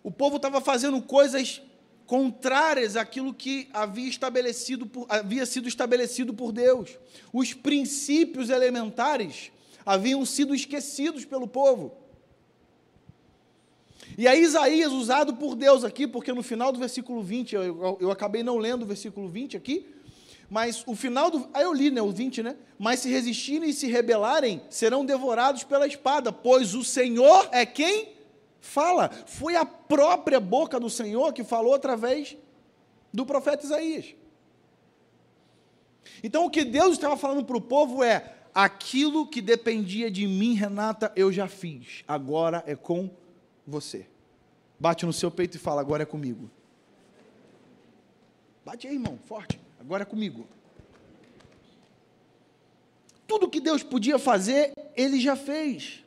O 0.00 0.12
povo 0.12 0.36
estava 0.36 0.60
fazendo 0.60 1.02
coisas 1.02 1.60
contrárias 2.06 2.94
àquilo 2.94 3.34
que 3.34 3.68
havia, 3.72 4.08
estabelecido 4.08 4.86
por, 4.86 5.06
havia 5.08 5.44
sido 5.44 5.66
estabelecido 5.66 6.32
por 6.32 6.52
Deus. 6.52 6.96
Os 7.32 7.52
princípios 7.52 8.48
elementares 8.48 9.50
haviam 9.84 10.24
sido 10.24 10.54
esquecidos 10.54 11.24
pelo 11.24 11.48
povo. 11.48 12.03
E 14.16 14.28
aí, 14.28 14.42
Isaías, 14.42 14.92
usado 14.92 15.34
por 15.34 15.56
Deus 15.56 15.82
aqui, 15.82 16.06
porque 16.06 16.32
no 16.32 16.42
final 16.42 16.70
do 16.70 16.78
versículo 16.78 17.22
20, 17.22 17.54
eu, 17.54 17.62
eu, 17.62 17.98
eu 18.00 18.10
acabei 18.10 18.42
não 18.42 18.58
lendo 18.58 18.82
o 18.82 18.86
versículo 18.86 19.28
20 19.28 19.56
aqui, 19.56 19.86
mas 20.48 20.84
o 20.86 20.94
final 20.94 21.30
do. 21.30 21.48
Aí 21.52 21.64
eu 21.64 21.72
li, 21.72 21.90
né? 21.90 22.00
O 22.00 22.10
20, 22.10 22.42
né? 22.42 22.56
Mas 22.78 23.00
se 23.00 23.08
resistirem 23.08 23.70
e 23.70 23.72
se 23.72 23.88
rebelarem, 23.88 24.62
serão 24.70 25.04
devorados 25.04 25.64
pela 25.64 25.86
espada, 25.86 26.32
pois 26.32 26.74
o 26.74 26.84
Senhor 26.84 27.48
é 27.50 27.66
quem 27.66 28.12
fala. 28.60 29.10
Foi 29.26 29.56
a 29.56 29.64
própria 29.64 30.38
boca 30.38 30.78
do 30.78 30.88
Senhor 30.88 31.32
que 31.32 31.42
falou 31.42 31.74
através 31.74 32.36
do 33.12 33.26
profeta 33.26 33.64
Isaías. 33.64 34.14
Então 36.22 36.44
o 36.44 36.50
que 36.50 36.64
Deus 36.64 36.92
estava 36.92 37.16
falando 37.16 37.44
para 37.44 37.56
o 37.56 37.60
povo 37.60 38.04
é: 38.04 38.34
aquilo 38.54 39.26
que 39.26 39.42
dependia 39.42 40.10
de 40.10 40.26
mim, 40.26 40.54
Renata, 40.54 41.10
eu 41.16 41.32
já 41.32 41.48
fiz, 41.48 42.04
agora 42.06 42.62
é 42.66 42.76
com 42.76 43.10
você. 43.66 44.06
Bate 44.78 45.06
no 45.06 45.12
seu 45.12 45.30
peito 45.30 45.56
e 45.56 45.60
fala: 45.60 45.80
agora 45.80 46.02
é 46.02 46.06
comigo. 46.06 46.50
Bate 48.64 48.86
aí, 48.86 48.94
irmão, 48.94 49.18
forte. 49.18 49.60
Agora 49.80 50.02
é 50.02 50.06
comigo. 50.06 50.46
Tudo 53.26 53.48
que 53.48 53.60
Deus 53.60 53.82
podia 53.82 54.18
fazer, 54.18 54.72
Ele 54.96 55.20
já 55.20 55.36
fez. 55.36 56.04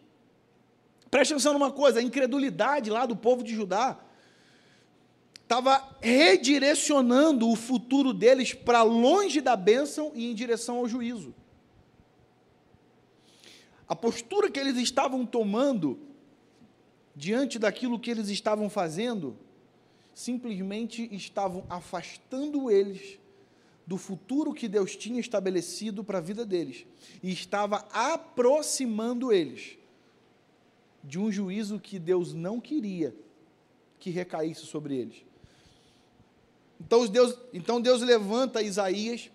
Preste 1.10 1.34
atenção 1.34 1.54
numa 1.54 1.72
coisa: 1.72 2.00
a 2.00 2.04
incredulidade 2.04 2.90
lá 2.90 3.06
do 3.06 3.16
povo 3.16 3.44
de 3.44 3.54
Judá 3.54 4.00
estava 5.42 5.98
redirecionando 6.02 7.50
o 7.50 7.56
futuro 7.56 8.14
deles 8.14 8.54
para 8.54 8.84
longe 8.84 9.40
da 9.40 9.56
bênção 9.56 10.12
e 10.14 10.30
em 10.30 10.36
direção 10.36 10.78
ao 10.78 10.88
juízo. 10.90 11.34
A 13.88 13.96
postura 13.96 14.52
que 14.52 14.60
eles 14.60 14.76
estavam 14.78 15.26
tomando 15.26 16.07
diante 17.18 17.58
daquilo 17.58 18.00
que 18.00 18.12
eles 18.12 18.30
estavam 18.30 18.70
fazendo, 18.70 19.36
simplesmente 20.14 21.10
estavam 21.12 21.66
afastando 21.68 22.70
eles 22.70 23.18
do 23.88 23.98
futuro 23.98 24.54
que 24.54 24.68
Deus 24.68 24.96
tinha 24.96 25.20
estabelecido 25.20 26.04
para 26.04 26.20
a 26.20 26.22
vida 26.22 26.46
deles 26.46 26.86
e 27.24 27.32
estava 27.32 27.88
aproximando 27.92 29.34
eles 29.34 29.80
de 31.04 31.18
um 31.18 31.32
juízo 31.32 31.80
que 31.80 31.98
Deus 31.98 32.34
não 32.34 32.62
queria 32.62 33.16
que 34.00 34.12
recaísse 34.12 34.68
sobre 34.68 34.96
eles. 34.96 35.26
Então 36.80 37.08
Deus, 37.08 37.36
então 37.52 37.82
Deus 37.82 38.04
levanta 38.04 38.62
Isaías, 38.62 39.32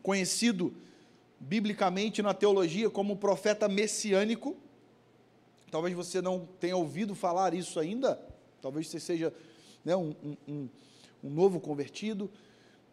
conhecido 0.00 0.72
biblicamente 1.40 2.22
na 2.22 2.32
teologia 2.32 2.88
como 2.88 3.16
profeta 3.16 3.68
messiânico. 3.68 4.56
Talvez 5.74 5.92
você 5.92 6.22
não 6.22 6.46
tenha 6.60 6.76
ouvido 6.76 7.16
falar 7.16 7.52
isso 7.52 7.80
ainda, 7.80 8.16
talvez 8.62 8.86
você 8.86 9.00
seja 9.00 9.34
né, 9.84 9.96
um, 9.96 10.14
um, 10.46 10.68
um 11.20 11.28
novo 11.28 11.58
convertido. 11.58 12.30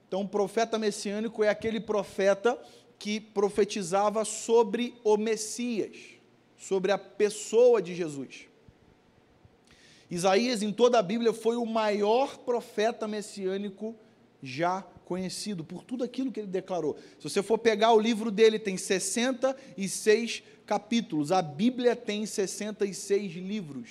Então, 0.08 0.24
o 0.24 0.28
profeta 0.28 0.80
messiânico 0.80 1.44
é 1.44 1.50
aquele 1.50 1.80
profeta 1.80 2.60
que 2.98 3.22
profetizava 3.22 4.26
sobre 4.26 4.96
o 5.04 5.16
Messias 5.16 6.20
sobre 6.58 6.92
a 6.92 6.98
pessoa 6.98 7.80
de 7.82 7.94
Jesus. 7.94 8.48
Isaías, 10.10 10.64
em 10.64 10.74
toda 10.74 10.98
a 10.98 11.04
Bíblia, 11.04 11.34
foi 11.34 11.58
o 11.58 11.66
maior 11.68 12.36
profeta 12.38 13.08
messiânico 13.08 13.96
já 14.42 14.82
conhecido, 15.06 15.64
por 15.64 15.84
tudo 15.84 16.04
aquilo 16.04 16.32
que 16.32 16.40
ele 16.40 16.48
declarou. 16.48 16.98
Se 17.20 17.30
você 17.30 17.44
for 17.44 17.60
pegar 17.60 17.94
o 17.94 18.00
livro 18.00 18.32
dele, 18.32 18.58
tem 18.58 18.76
66 18.76 20.42
capítulos, 20.72 21.34
a 21.34 21.42
Bíblia 21.42 21.98
tem 21.98 22.26
66 22.26 23.34
livros. 23.34 23.90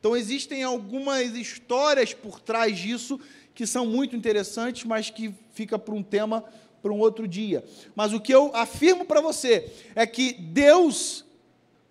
Então, 0.00 0.16
existem 0.16 0.64
algumas 0.64 1.36
histórias 1.36 2.12
por 2.12 2.40
trás 2.40 2.76
disso 2.76 3.20
que 3.54 3.64
são 3.68 3.86
muito 3.86 4.16
interessantes, 4.16 4.82
mas 4.82 5.10
que 5.10 5.32
fica 5.52 5.78
para 5.78 5.94
um 5.94 6.02
tema 6.02 6.44
para 6.82 6.90
um 6.92 6.98
outro 6.98 7.28
dia. 7.28 7.64
Mas 7.94 8.12
o 8.12 8.18
que 8.18 8.34
eu 8.34 8.50
afirmo 8.52 9.04
para 9.04 9.20
você 9.20 9.72
é 9.94 10.04
que 10.04 10.32
Deus 10.32 11.24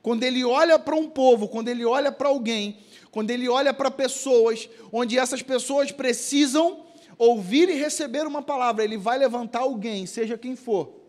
quando 0.01 0.23
ele 0.23 0.43
olha 0.43 0.77
para 0.77 0.95
um 0.95 1.07
povo, 1.07 1.47
quando 1.47 1.69
ele 1.69 1.85
olha 1.85 2.11
para 2.11 2.27
alguém, 2.27 2.79
quando 3.11 3.29
ele 3.29 3.47
olha 3.47 3.73
para 3.73 3.89
pessoas, 3.89 4.67
onde 4.91 5.17
essas 5.17 5.41
pessoas 5.41 5.91
precisam 5.91 6.83
ouvir 7.17 7.69
e 7.69 7.75
receber 7.75 8.27
uma 8.27 8.41
palavra, 8.41 8.83
ele 8.83 8.97
vai 8.97 9.17
levantar 9.17 9.59
alguém, 9.59 10.05
seja 10.05 10.37
quem 10.37 10.55
for, 10.55 11.00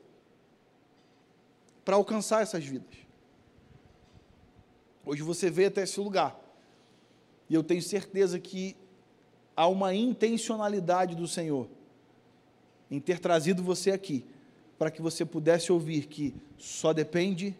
para 1.85 1.97
alcançar 1.97 2.43
essas 2.43 2.65
vidas. 2.65 2.97
Hoje 5.05 5.23
você 5.23 5.51
veio 5.51 5.69
até 5.69 5.83
esse 5.83 5.99
lugar, 5.99 6.39
e 7.49 7.55
eu 7.55 7.62
tenho 7.62 7.83
certeza 7.83 8.39
que 8.39 8.77
há 9.57 9.67
uma 9.67 9.95
intencionalidade 9.95 11.15
do 11.15 11.27
Senhor 11.27 11.69
em 12.91 13.01
ter 13.01 13.19
trazido 13.19 13.62
você 13.62 13.91
aqui, 13.91 14.25
para 14.79 14.91
que 14.91 15.03
você 15.03 15.25
pudesse 15.25 15.73
ouvir 15.73 16.07
que 16.07 16.35
só 16.59 16.93
depende 16.93 17.57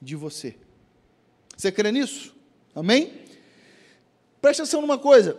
de 0.00 0.16
você. 0.16 0.56
Você 1.56 1.70
crê 1.70 1.92
nisso? 1.92 2.34
Amém? 2.74 3.12
Presta 4.40 4.62
atenção 4.62 4.80
numa 4.80 4.98
coisa. 4.98 5.38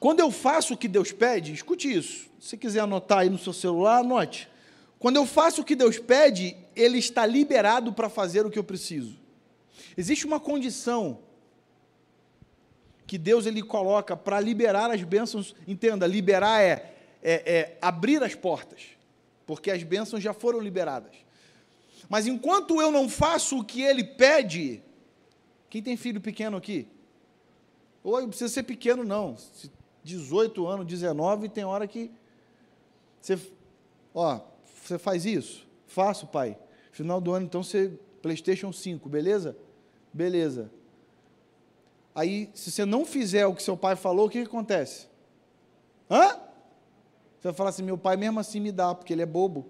Quando 0.00 0.20
eu 0.20 0.30
faço 0.30 0.74
o 0.74 0.76
que 0.76 0.88
Deus 0.88 1.12
pede, 1.12 1.52
escute 1.52 1.92
isso. 1.92 2.28
Se 2.40 2.56
quiser 2.56 2.80
anotar 2.80 3.18
aí 3.18 3.30
no 3.30 3.38
seu 3.38 3.52
celular, 3.52 3.98
anote. 3.98 4.48
Quando 5.04 5.16
eu 5.16 5.26
faço 5.26 5.60
o 5.60 5.64
que 5.66 5.76
Deus 5.76 5.98
pede, 5.98 6.56
Ele 6.74 6.96
está 6.96 7.26
liberado 7.26 7.92
para 7.92 8.08
fazer 8.08 8.46
o 8.46 8.50
que 8.50 8.58
eu 8.58 8.64
preciso. 8.64 9.18
Existe 9.98 10.24
uma 10.24 10.40
condição 10.40 11.18
que 13.06 13.18
Deus 13.18 13.44
ele 13.44 13.62
coloca 13.62 14.16
para 14.16 14.40
liberar 14.40 14.90
as 14.90 15.02
bênçãos. 15.02 15.54
Entenda, 15.68 16.06
liberar 16.06 16.62
é, 16.62 16.94
é, 17.22 17.52
é 17.52 17.78
abrir 17.82 18.22
as 18.22 18.34
portas, 18.34 18.80
porque 19.44 19.70
as 19.70 19.82
bênçãos 19.82 20.22
já 20.22 20.32
foram 20.32 20.58
liberadas. 20.58 21.14
Mas 22.08 22.26
enquanto 22.26 22.80
eu 22.80 22.90
não 22.90 23.06
faço 23.06 23.58
o 23.58 23.64
que 23.64 23.82
ele 23.82 24.04
pede, 24.04 24.82
quem 25.68 25.82
tem 25.82 25.98
filho 25.98 26.18
pequeno 26.18 26.56
aqui? 26.56 26.88
Ou 28.02 28.22
não 28.22 28.28
precisa 28.30 28.50
ser 28.50 28.62
pequeno, 28.62 29.04
não. 29.04 29.36
18 30.02 30.66
anos, 30.66 30.86
19, 30.86 31.50
tem 31.50 31.62
hora 31.62 31.86
que 31.86 32.10
você, 33.20 33.38
ó, 34.14 34.53
você 34.86 34.98
faz 34.98 35.24
isso? 35.24 35.66
Faço, 35.86 36.26
pai. 36.26 36.58
Final 36.92 37.20
do 37.20 37.32
ano, 37.32 37.46
então 37.46 37.62
você 37.62 37.92
PlayStation 38.22 38.72
5, 38.72 39.08
beleza? 39.08 39.56
Beleza. 40.12 40.70
Aí, 42.14 42.48
se 42.54 42.70
você 42.70 42.84
não 42.84 43.04
fizer 43.04 43.46
o 43.46 43.54
que 43.54 43.62
seu 43.62 43.76
pai 43.76 43.96
falou, 43.96 44.26
o 44.26 44.30
que, 44.30 44.40
que 44.40 44.46
acontece? 44.46 45.08
Hã? 46.10 46.28
Você 47.38 47.48
vai 47.48 47.52
falar 47.52 47.70
assim: 47.70 47.82
meu 47.82 47.98
pai 47.98 48.16
mesmo 48.16 48.38
assim 48.40 48.60
me 48.60 48.70
dá, 48.70 48.94
porque 48.94 49.12
ele 49.12 49.22
é 49.22 49.26
bobo. 49.26 49.66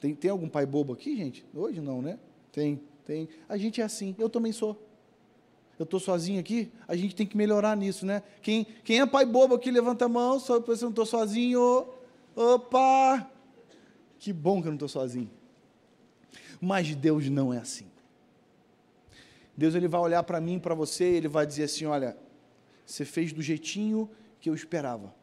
Tem, 0.00 0.14
tem 0.14 0.30
algum 0.30 0.48
pai 0.48 0.66
bobo 0.66 0.92
aqui, 0.92 1.16
gente? 1.16 1.46
Hoje 1.54 1.80
não, 1.80 2.02
né? 2.02 2.18
Tem, 2.50 2.80
tem. 3.04 3.28
A 3.48 3.56
gente 3.56 3.80
é 3.80 3.84
assim, 3.84 4.14
eu 4.18 4.28
também 4.28 4.52
sou. 4.52 4.76
Eu 5.78 5.84
estou 5.84 5.98
sozinho 5.98 6.40
aqui, 6.40 6.72
a 6.86 6.94
gente 6.94 7.14
tem 7.14 7.26
que 7.26 7.36
melhorar 7.36 7.76
nisso, 7.76 8.06
né? 8.06 8.22
Quem, 8.40 8.64
quem 8.84 9.00
é 9.00 9.06
pai 9.06 9.26
bobo 9.26 9.54
aqui, 9.54 9.70
levanta 9.70 10.04
a 10.04 10.08
mão, 10.08 10.38
só 10.38 10.60
porque 10.60 10.72
eu 10.72 10.82
não 10.82 10.90
estou 10.90 11.06
sozinho. 11.06 11.88
Opa! 12.34 13.30
Que 14.24 14.32
bom 14.32 14.62
que 14.62 14.68
eu 14.68 14.70
não 14.70 14.76
estou 14.76 14.88
sozinho. 14.88 15.30
Mas 16.58 16.96
Deus 16.96 17.28
não 17.28 17.52
é 17.52 17.58
assim. 17.58 17.84
Deus 19.54 19.74
ele 19.74 19.86
vai 19.86 20.00
olhar 20.00 20.22
para 20.22 20.40
mim, 20.40 20.58
para 20.58 20.74
você, 20.74 21.12
e 21.12 21.16
ele 21.16 21.28
vai 21.28 21.46
dizer 21.46 21.64
assim: 21.64 21.84
olha, 21.84 22.16
você 22.86 23.04
fez 23.04 23.34
do 23.34 23.42
jeitinho 23.42 24.08
que 24.40 24.48
eu 24.48 24.54
esperava. 24.54 25.14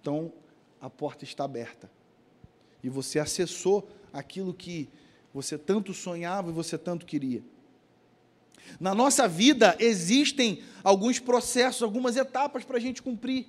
Então, 0.00 0.32
a 0.80 0.88
porta 0.88 1.22
está 1.22 1.44
aberta. 1.44 1.90
E 2.82 2.88
você 2.88 3.18
acessou 3.18 3.86
aquilo 4.10 4.54
que 4.54 4.88
você 5.34 5.58
tanto 5.58 5.92
sonhava 5.92 6.48
e 6.48 6.54
você 6.54 6.78
tanto 6.78 7.04
queria. 7.04 7.42
Na 8.80 8.94
nossa 8.94 9.28
vida 9.28 9.76
existem 9.78 10.62
alguns 10.82 11.18
processos, 11.18 11.82
algumas 11.82 12.16
etapas 12.16 12.64
para 12.64 12.78
a 12.78 12.80
gente 12.80 13.02
cumprir. 13.02 13.48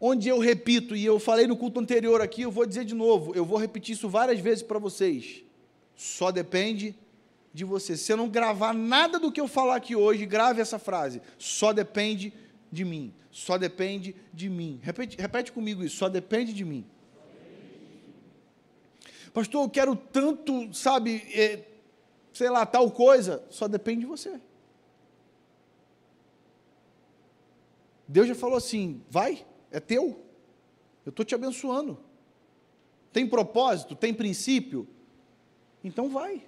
Onde 0.00 0.30
eu 0.30 0.38
repito, 0.38 0.96
e 0.96 1.04
eu 1.04 1.18
falei 1.18 1.46
no 1.46 1.56
culto 1.56 1.78
anterior 1.78 2.22
aqui, 2.22 2.40
eu 2.42 2.50
vou 2.50 2.64
dizer 2.64 2.86
de 2.86 2.94
novo, 2.94 3.34
eu 3.34 3.44
vou 3.44 3.58
repetir 3.58 3.94
isso 3.94 4.08
várias 4.08 4.40
vezes 4.40 4.62
para 4.62 4.78
vocês. 4.78 5.44
Só 5.94 6.30
depende 6.30 6.94
de 7.52 7.64
você. 7.66 7.96
Se 7.98 8.10
eu 8.10 8.16
não 8.16 8.28
gravar 8.28 8.72
nada 8.72 9.18
do 9.18 9.30
que 9.30 9.38
eu 9.40 9.46
falar 9.46 9.76
aqui 9.76 9.94
hoje, 9.94 10.24
grave 10.24 10.62
essa 10.62 10.78
frase. 10.78 11.20
Só 11.36 11.72
depende 11.74 12.32
de 12.72 12.82
mim. 12.82 13.12
Só 13.30 13.58
depende 13.58 14.16
de 14.32 14.48
mim. 14.48 14.80
Repete, 14.82 15.16
repete 15.20 15.52
comigo 15.52 15.84
isso. 15.84 15.96
Só 15.96 16.08
depende 16.08 16.54
de 16.54 16.64
mim. 16.64 16.86
Pastor, 19.34 19.64
eu 19.64 19.70
quero 19.70 19.94
tanto, 19.94 20.72
sabe, 20.72 21.22
é, 21.34 21.64
sei 22.32 22.48
lá, 22.48 22.64
tal 22.64 22.90
coisa. 22.90 23.44
Só 23.50 23.68
depende 23.68 24.00
de 24.00 24.06
você. 24.06 24.40
Deus 28.08 28.26
já 28.26 28.34
falou 28.34 28.56
assim: 28.56 29.02
vai, 29.08 29.46
é 29.70 29.80
teu. 29.80 30.20
Eu 31.04 31.10
estou 31.10 31.24
te 31.24 31.34
abençoando. 31.34 31.98
Tem 33.12 33.26
propósito, 33.26 33.94
tem 33.94 34.14
princípio. 34.14 34.86
Então 35.82 36.08
vai. 36.08 36.42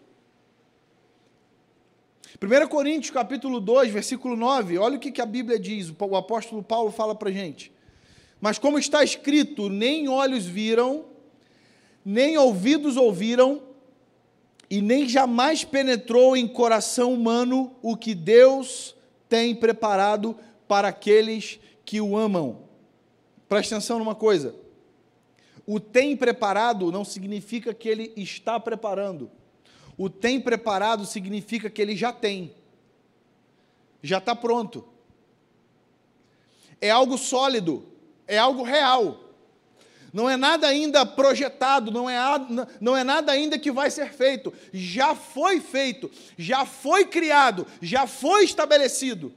1 2.41 2.69
Coríntios 2.69 3.11
capítulo 3.11 3.61
2, 3.61 3.93
versículo 3.93 4.37
9, 4.37 4.79
olha 4.79 4.97
o 4.97 5.01
que, 5.01 5.13
que 5.13 5.21
a 5.21 5.27
Bíblia 5.27 5.59
diz, 5.59 5.93
o 5.97 6.17
apóstolo 6.17 6.63
Paulo 6.63 6.91
fala 6.91 7.15
para 7.15 7.29
a 7.29 7.33
gente. 7.33 7.71
Mas 8.41 8.59
como 8.59 8.79
está 8.79 9.05
escrito, 9.05 9.69
nem 9.69 10.09
olhos 10.09 10.47
viram, 10.47 11.05
nem 12.05 12.37
ouvidos 12.37 12.97
ouviram, 12.97 13.63
e 14.69 14.81
nem 14.81 15.07
jamais 15.07 15.65
penetrou 15.65 16.35
em 16.35 16.49
coração 16.49 17.13
humano 17.13 17.77
o 17.83 17.95
que 17.95 18.15
Deus 18.15 18.97
tem 19.29 19.55
preparado 19.55 20.35
para 20.67 20.89
aqueles 20.89 21.61
que 21.85 22.01
o 22.01 22.17
amam. 22.17 22.72
Presta 23.53 23.75
atenção 23.75 23.99
numa 23.99 24.15
coisa. 24.15 24.55
O 25.67 25.79
tem 25.79 26.17
preparado 26.17 26.91
não 26.91 27.05
significa 27.05 27.75
que 27.75 27.87
ele 27.87 28.11
está 28.17 28.59
preparando. 28.59 29.31
O 29.99 30.09
tem 30.09 30.41
preparado 30.41 31.05
significa 31.05 31.69
que 31.69 31.83
ele 31.83 31.95
já 31.95 32.15
tem, 32.15 32.55
já 34.03 34.17
está 34.17 34.35
pronto. 34.35 34.89
É 36.81 36.89
algo 36.89 37.19
sólido, 37.19 37.87
é 38.27 38.39
algo 38.39 38.63
real. 38.63 39.21
Não 40.15 40.31
é 40.31 40.37
nada 40.39 40.67
ainda 40.67 41.05
projetado, 41.05 41.91
não 41.91 42.09
é, 42.09 42.17
não 42.81 42.97
é 42.97 43.05
nada 43.05 43.33
ainda 43.33 43.59
que 43.59 43.71
vai 43.71 43.91
ser 43.91 44.15
feito. 44.15 44.51
Já 44.73 45.15
foi 45.15 45.61
feito, 45.61 46.11
já 46.39 46.65
foi 46.65 47.05
criado, 47.05 47.67
já 47.83 48.07
foi 48.07 48.45
estabelecido. 48.45 49.31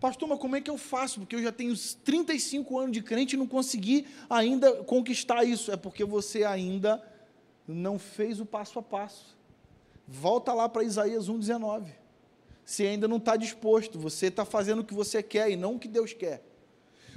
Pastor, 0.00 0.28
mas 0.28 0.38
como 0.38 0.54
é 0.54 0.60
que 0.60 0.70
eu 0.70 0.78
faço? 0.78 1.20
Porque 1.20 1.34
eu 1.34 1.42
já 1.42 1.50
tenho 1.50 1.74
35 1.76 2.78
anos 2.78 2.92
de 2.92 3.02
crente 3.02 3.34
e 3.34 3.38
não 3.38 3.48
consegui 3.48 4.06
ainda 4.30 4.84
conquistar 4.84 5.42
isso. 5.44 5.72
É 5.72 5.76
porque 5.76 6.04
você 6.04 6.44
ainda 6.44 7.02
não 7.66 7.98
fez 7.98 8.40
o 8.40 8.46
passo 8.46 8.78
a 8.78 8.82
passo. 8.82 9.36
Volta 10.06 10.54
lá 10.54 10.68
para 10.68 10.84
Isaías 10.84 11.28
1,19. 11.28 11.88
Se 12.64 12.86
ainda 12.86 13.08
não 13.08 13.16
está 13.16 13.36
disposto, 13.36 13.98
você 13.98 14.26
está 14.26 14.44
fazendo 14.44 14.80
o 14.80 14.84
que 14.84 14.94
você 14.94 15.22
quer 15.22 15.50
e 15.50 15.56
não 15.56 15.74
o 15.74 15.78
que 15.78 15.88
Deus 15.88 16.12
quer. 16.12 16.44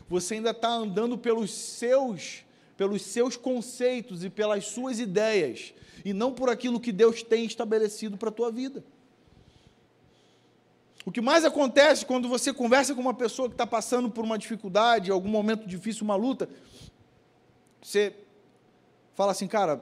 Você 0.09 0.35
ainda 0.35 0.49
está 0.49 0.69
andando 0.69 1.17
pelos 1.17 1.51
seus, 1.51 2.43
pelos 2.75 3.01
seus 3.03 3.37
conceitos 3.37 4.23
e 4.23 4.29
pelas 4.29 4.65
suas 4.65 4.99
ideias, 4.99 5.73
e 6.03 6.13
não 6.13 6.33
por 6.33 6.49
aquilo 6.49 6.79
que 6.79 6.91
Deus 6.91 7.21
tem 7.21 7.45
estabelecido 7.45 8.17
para 8.17 8.29
a 8.29 8.31
tua 8.31 8.51
vida. 8.51 8.83
O 11.05 11.11
que 11.11 11.21
mais 11.21 11.43
acontece 11.43 12.05
quando 12.05 12.27
você 12.27 12.53
conversa 12.53 12.93
com 12.93 13.01
uma 13.01 13.13
pessoa 13.13 13.47
que 13.47 13.55
está 13.55 13.65
passando 13.65 14.09
por 14.09 14.23
uma 14.23 14.37
dificuldade, 14.37 15.11
algum 15.11 15.29
momento 15.29 15.67
difícil, 15.67 16.03
uma 16.03 16.15
luta, 16.15 16.47
você 17.81 18.15
fala 19.15 19.31
assim, 19.31 19.47
cara, 19.47 19.81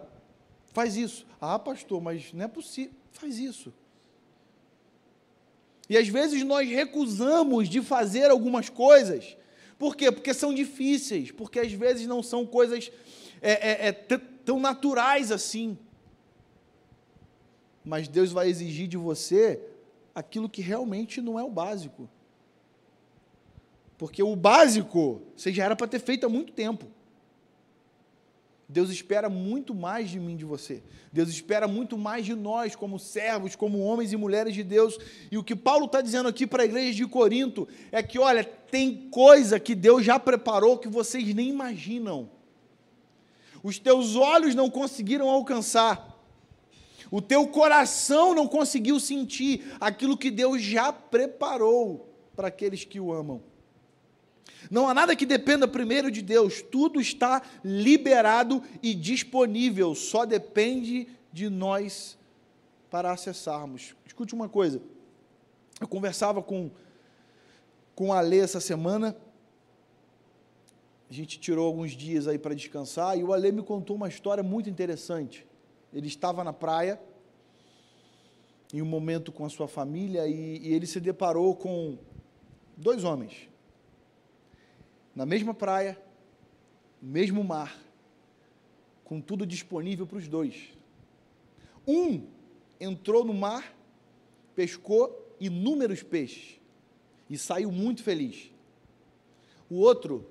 Faz 0.72 0.96
isso. 0.96 1.26
Ah, 1.42 1.58
pastor, 1.58 2.02
mas 2.02 2.32
não 2.34 2.46
é 2.46 2.48
possível. 2.48 2.94
Faz 3.12 3.38
isso. 3.38 3.74
E 5.90 5.98
às 5.98 6.08
vezes 6.08 6.44
nós 6.44 6.70
recusamos 6.70 7.68
de 7.68 7.82
fazer 7.82 8.30
algumas 8.30 8.70
coisas. 8.70 9.36
Por 9.78 9.96
quê? 9.96 10.12
Porque 10.12 10.34
são 10.34 10.54
difíceis, 10.54 11.32
porque 11.32 11.60
às 11.60 11.72
vezes 11.72 12.06
não 12.06 12.22
são 12.22 12.46
coisas 12.46 12.92
é, 13.42 13.88
é, 13.88 13.88
é, 13.88 13.92
tão 13.92 14.60
naturais 14.60 15.32
assim. 15.32 15.78
Mas 17.84 18.08
Deus 18.08 18.32
vai 18.32 18.50
exigir 18.50 18.88
de 18.88 18.98
você 18.98 19.60
aquilo 20.20 20.50
que 20.50 20.62
realmente 20.62 21.22
não 21.22 21.40
é 21.40 21.44
o 21.44 21.50
básico. 21.50 22.10
Porque 23.98 24.22
o 24.22 24.36
básico 24.36 25.22
você 25.36 25.52
já 25.52 25.64
era 25.64 25.76
para 25.76 25.88
ter 25.88 26.00
feito 26.00 26.26
há 26.26 26.30
muito 26.30 26.52
tempo. 26.52 26.86
Deus 28.68 28.92
espera 28.92 29.30
muito 29.30 29.74
mais 29.74 30.10
de 30.10 30.20
mim, 30.20 30.36
de 30.36 30.46
você. 30.46 30.84
Deus 31.12 31.30
espera 31.30 31.68
muito 31.68 31.98
mais 31.98 32.24
de 32.26 32.36
nós, 32.36 32.76
como 32.76 33.00
servos, 33.00 33.56
como 33.56 33.80
homens 33.80 34.14
e 34.14 34.18
mulheres 34.18 34.54
de 34.54 34.64
Deus. 34.64 35.00
E 35.32 35.38
o 35.38 35.44
que 35.44 35.56
Paulo 35.56 35.86
está 35.86 36.02
dizendo 36.02 36.30
aqui 36.30 36.46
para 36.46 36.64
a 36.64 36.66
igreja 36.66 36.94
de 36.94 37.08
Corinto 37.08 37.68
é 37.92 38.04
que, 38.04 38.20
olha, 38.20 38.44
tem 38.44 39.10
coisa 39.10 39.60
que 39.60 39.74
Deus 39.74 40.06
já 40.06 40.20
preparou 40.20 40.78
que 40.78 40.88
vocês 40.88 41.34
nem 41.34 41.50
imaginam. 41.50 42.30
Os 43.64 43.80
teus 43.80 44.16
olhos 44.16 44.54
não 44.54 44.70
conseguiram 44.70 45.30
alcançar. 45.30 46.09
O 47.12 47.22
teu 47.22 47.48
coração 47.48 48.36
não 48.36 48.48
conseguiu 48.48 49.00
sentir 49.00 49.76
aquilo 49.80 50.18
que 50.18 50.30
Deus 50.30 50.62
já 50.62 50.94
preparou 50.94 52.08
para 52.36 52.48
aqueles 52.50 52.86
que 52.86 53.00
o 53.00 53.12
amam. 53.12 53.42
Não 54.70 54.88
há 54.88 54.94
nada 54.94 55.16
que 55.16 55.26
dependa 55.26 55.68
primeiro 55.68 56.12
de 56.12 56.22
Deus, 56.22 56.62
tudo 56.62 57.00
está 57.00 57.42
liberado 57.64 58.62
e 58.84 58.94
disponível, 58.94 59.96
só 59.96 60.26
depende 60.26 61.08
de 61.32 61.50
nós 61.50 62.18
para 62.90 63.12
acessarmos. 63.12 63.96
Escute 64.06 64.34
uma 64.34 64.50
coisa, 64.50 64.82
eu 65.80 65.88
conversava 65.88 66.42
com, 66.42 66.70
com 67.96 68.12
a 68.12 68.20
Alê 68.20 68.40
essa 68.40 68.60
semana, 68.60 69.16
a 71.10 71.14
gente 71.14 71.40
tirou 71.40 71.66
alguns 71.66 71.92
dias 71.92 72.28
aí 72.28 72.38
para 72.38 72.54
descansar, 72.54 73.18
e 73.18 73.24
o 73.24 73.34
Alê 73.34 73.52
me 73.52 73.64
contou 73.64 73.96
uma 73.96 74.08
história 74.08 74.44
muito 74.44 74.70
interessante. 74.70 75.48
Ele 75.94 76.08
estava 76.08 76.44
na 76.44 76.54
praia, 76.54 77.00
em 78.74 78.82
um 78.82 78.86
momento 78.86 79.32
com 79.32 79.46
a 79.46 79.50
sua 79.50 79.68
família, 79.68 80.28
e, 80.28 80.60
e 80.60 80.74
ele 80.74 80.86
se 80.86 81.00
deparou 81.00 81.56
com 81.56 81.98
dois 82.78 83.04
homens 83.04 83.50
na 85.20 85.26
mesma 85.26 85.54
praia, 85.54 86.02
no 87.02 87.12
mesmo 87.12 87.44
mar, 87.44 87.78
com 89.04 89.20
tudo 89.20 89.46
disponível 89.46 90.08
para 90.08 90.18
os 90.18 90.30
dois. 90.30 90.70
Um 91.86 92.26
entrou 92.80 93.26
no 93.26 93.34
mar, 93.34 93.76
pescou 94.56 95.36
inúmeros 95.38 96.02
peixes 96.02 96.60
e 97.30 97.38
saiu 97.38 97.70
muito 97.70 98.02
feliz. 98.02 98.50
O 99.70 99.76
outro 99.76 100.26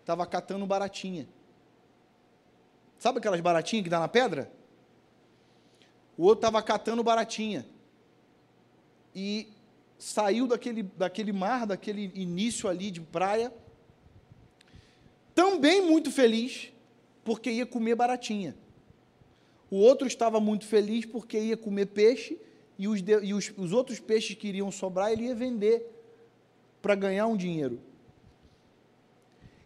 estava 0.00 0.26
catando 0.26 0.66
baratinha. 0.66 1.28
Sabe 2.98 3.18
aquelas 3.18 3.42
baratinhas 3.42 3.84
que 3.84 3.90
dá 3.90 4.00
na 4.00 4.08
pedra? 4.08 4.50
O 6.16 6.24
outro 6.24 6.46
estava 6.46 6.62
catando 6.62 7.02
baratinha. 7.02 7.66
E 9.14 9.48
saiu 9.98 10.46
daquele, 10.46 10.82
daquele 10.82 11.32
mar, 11.32 11.66
daquele 11.66 12.10
início 12.14 12.68
ali 12.68 12.90
de 12.90 13.00
praia, 13.00 13.52
também 15.34 15.82
muito 15.82 16.10
feliz, 16.10 16.72
porque 17.24 17.50
ia 17.50 17.66
comer 17.66 17.94
baratinha. 17.94 18.56
O 19.70 19.76
outro 19.76 20.06
estava 20.06 20.40
muito 20.40 20.64
feliz 20.64 21.04
porque 21.04 21.38
ia 21.38 21.56
comer 21.56 21.86
peixe 21.86 22.38
e 22.78 22.86
os, 22.86 23.02
de, 23.02 23.12
e 23.24 23.34
os, 23.34 23.52
os 23.56 23.72
outros 23.72 23.98
peixes 23.98 24.36
que 24.36 24.48
iriam 24.48 24.70
sobrar 24.70 25.12
ele 25.12 25.24
ia 25.24 25.34
vender 25.34 25.92
para 26.80 26.94
ganhar 26.94 27.26
um 27.26 27.36
dinheiro. 27.36 27.80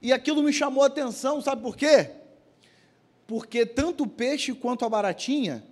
E 0.00 0.12
aquilo 0.12 0.42
me 0.42 0.52
chamou 0.52 0.82
a 0.82 0.86
atenção, 0.86 1.40
sabe 1.42 1.60
por 1.62 1.76
quê? 1.76 2.10
Porque 3.26 3.66
tanto 3.66 4.04
o 4.04 4.08
peixe 4.08 4.54
quanto 4.54 4.84
a 4.84 4.88
baratinha 4.88 5.62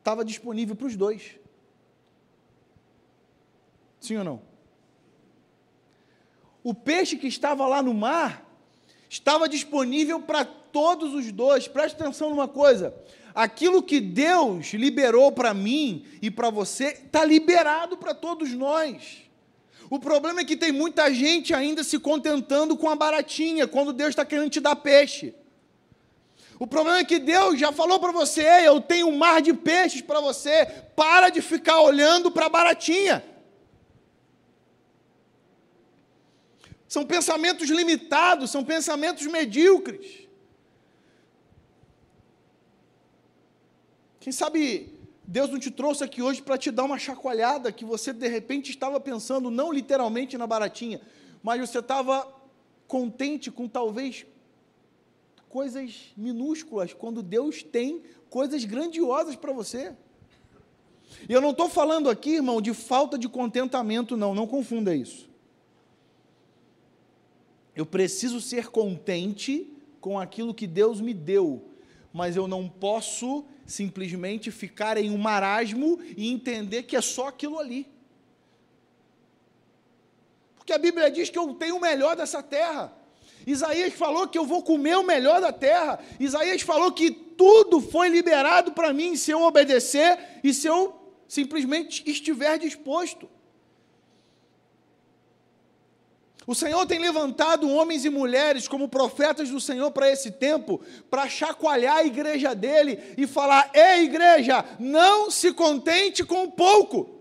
estava 0.00 0.24
disponível 0.24 0.74
para 0.74 0.86
os 0.86 0.96
dois. 0.96 1.38
Sim 4.00 4.16
ou 4.16 4.24
não? 4.24 4.42
O 6.64 6.74
peixe 6.74 7.16
que 7.16 7.26
estava 7.26 7.66
lá 7.66 7.82
no 7.82 7.94
mar 7.94 8.44
estava 9.08 9.48
disponível 9.48 10.20
para 10.20 10.44
todos 10.44 11.14
os 11.14 11.30
dois. 11.30 11.68
Preste 11.68 12.00
atenção 12.00 12.30
numa 12.30 12.48
coisa: 12.48 12.94
aquilo 13.34 13.82
que 13.82 14.00
Deus 14.00 14.72
liberou 14.72 15.32
para 15.32 15.54
mim 15.54 16.04
e 16.20 16.30
para 16.30 16.50
você, 16.50 16.88
está 16.88 17.24
liberado 17.24 17.96
para 17.96 18.14
todos 18.14 18.52
nós. 18.52 19.22
O 19.90 19.98
problema 19.98 20.40
é 20.40 20.44
que 20.44 20.56
tem 20.56 20.70
muita 20.70 21.12
gente 21.12 21.52
ainda 21.52 21.82
se 21.82 21.98
contentando 21.98 22.76
com 22.76 22.88
a 22.88 22.94
baratinha, 22.94 23.66
quando 23.66 23.92
Deus 23.92 24.10
está 24.10 24.24
querendo 24.24 24.50
te 24.50 24.60
dar 24.60 24.76
peixe. 24.76 25.34
O 26.62 26.66
problema 26.66 26.98
é 26.98 27.04
que 27.06 27.18
Deus 27.18 27.58
já 27.58 27.72
falou 27.72 27.98
para 27.98 28.12
você: 28.12 28.42
eu 28.42 28.82
tenho 28.82 29.08
um 29.08 29.16
mar 29.16 29.40
de 29.40 29.54
peixes 29.54 30.02
para 30.02 30.20
você, 30.20 30.66
para 30.94 31.30
de 31.30 31.40
ficar 31.40 31.80
olhando 31.80 32.30
para 32.30 32.46
a 32.46 32.50
baratinha. 32.50 33.24
São 36.86 37.06
pensamentos 37.06 37.70
limitados, 37.70 38.50
são 38.50 38.62
pensamentos 38.62 39.26
medíocres. 39.26 40.28
Quem 44.20 44.30
sabe 44.30 44.92
Deus 45.24 45.48
não 45.48 45.58
te 45.58 45.70
trouxe 45.70 46.04
aqui 46.04 46.20
hoje 46.20 46.42
para 46.42 46.58
te 46.58 46.70
dar 46.70 46.84
uma 46.84 46.98
chacoalhada 46.98 47.72
que 47.72 47.86
você 47.86 48.12
de 48.12 48.28
repente 48.28 48.70
estava 48.70 49.00
pensando, 49.00 49.50
não 49.50 49.72
literalmente 49.72 50.36
na 50.36 50.46
baratinha, 50.46 51.00
mas 51.42 51.58
você 51.58 51.78
estava 51.78 52.30
contente 52.86 53.50
com 53.50 53.66
talvez 53.66 54.26
coisas 55.50 56.12
minúsculas, 56.16 56.94
quando 56.94 57.22
Deus 57.22 57.62
tem 57.62 58.02
coisas 58.30 58.64
grandiosas 58.64 59.34
para 59.34 59.52
você. 59.52 59.94
E 61.28 61.32
eu 61.32 61.40
não 61.40 61.50
estou 61.50 61.68
falando 61.68 62.08
aqui, 62.08 62.36
irmão, 62.36 62.62
de 62.62 62.72
falta 62.72 63.18
de 63.18 63.28
contentamento, 63.28 64.16
não, 64.16 64.32
não 64.32 64.46
confunda 64.46 64.94
isso. 64.94 65.28
Eu 67.74 67.84
preciso 67.84 68.40
ser 68.40 68.68
contente 68.68 69.70
com 70.00 70.18
aquilo 70.18 70.54
que 70.54 70.66
Deus 70.66 71.00
me 71.00 71.12
deu, 71.12 71.68
mas 72.12 72.36
eu 72.36 72.46
não 72.46 72.68
posso 72.68 73.44
simplesmente 73.66 74.50
ficar 74.52 74.96
em 74.96 75.10
um 75.10 75.18
marasmo 75.18 75.98
e 76.16 76.30
entender 76.32 76.84
que 76.84 76.96
é 76.96 77.00
só 77.00 77.26
aquilo 77.26 77.58
ali. 77.58 77.86
Porque 80.56 80.72
a 80.72 80.78
Bíblia 80.78 81.10
diz 81.10 81.28
que 81.28 81.38
eu 81.38 81.54
tenho 81.54 81.76
o 81.76 81.80
melhor 81.80 82.16
dessa 82.16 82.40
terra. 82.40 82.99
Isaías 83.50 83.94
falou 83.94 84.28
que 84.28 84.38
eu 84.38 84.46
vou 84.46 84.62
comer 84.62 84.96
o 84.96 85.02
melhor 85.02 85.40
da 85.40 85.52
terra. 85.52 85.98
Isaías 86.18 86.62
falou 86.62 86.92
que 86.92 87.10
tudo 87.10 87.80
foi 87.80 88.08
liberado 88.08 88.72
para 88.72 88.92
mim 88.92 89.16
se 89.16 89.30
eu 89.30 89.42
obedecer 89.42 90.18
e 90.44 90.54
se 90.54 90.66
eu 90.66 90.94
simplesmente 91.26 92.02
estiver 92.08 92.58
disposto. 92.58 93.28
O 96.46 96.54
Senhor 96.54 96.84
tem 96.86 96.98
levantado 96.98 97.70
homens 97.70 98.04
e 98.04 98.10
mulheres 98.10 98.66
como 98.66 98.88
profetas 98.88 99.50
do 99.50 99.60
Senhor 99.60 99.90
para 99.92 100.10
esse 100.10 100.32
tempo, 100.32 100.80
para 101.08 101.28
chacoalhar 101.28 101.98
a 101.98 102.04
igreja 102.04 102.54
dele 102.54 102.98
e 103.16 103.26
falar: 103.26 103.70
ei, 103.72 104.04
igreja, 104.04 104.64
não 104.78 105.30
se 105.30 105.52
contente 105.52 106.24
com 106.24 106.50
pouco. 106.50 107.19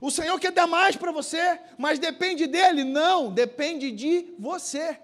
O 0.00 0.10
Senhor 0.10 0.38
quer 0.40 0.52
dar 0.52 0.66
mais 0.66 0.96
para 0.96 1.12
você, 1.12 1.60
mas 1.76 1.98
depende 1.98 2.46
dele? 2.46 2.84
Não, 2.84 3.30
depende 3.30 3.92
de 3.92 4.34
você. 4.38 4.98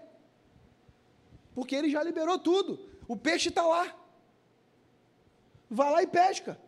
Porque 1.54 1.74
ele 1.74 1.90
já 1.90 2.02
liberou 2.02 2.38
tudo. 2.38 2.80
O 3.06 3.16
peixe 3.16 3.50
está 3.50 3.64
lá. 3.64 3.94
Vá 5.70 5.90
lá 5.90 6.02
e 6.02 6.06
pesca. 6.06 6.58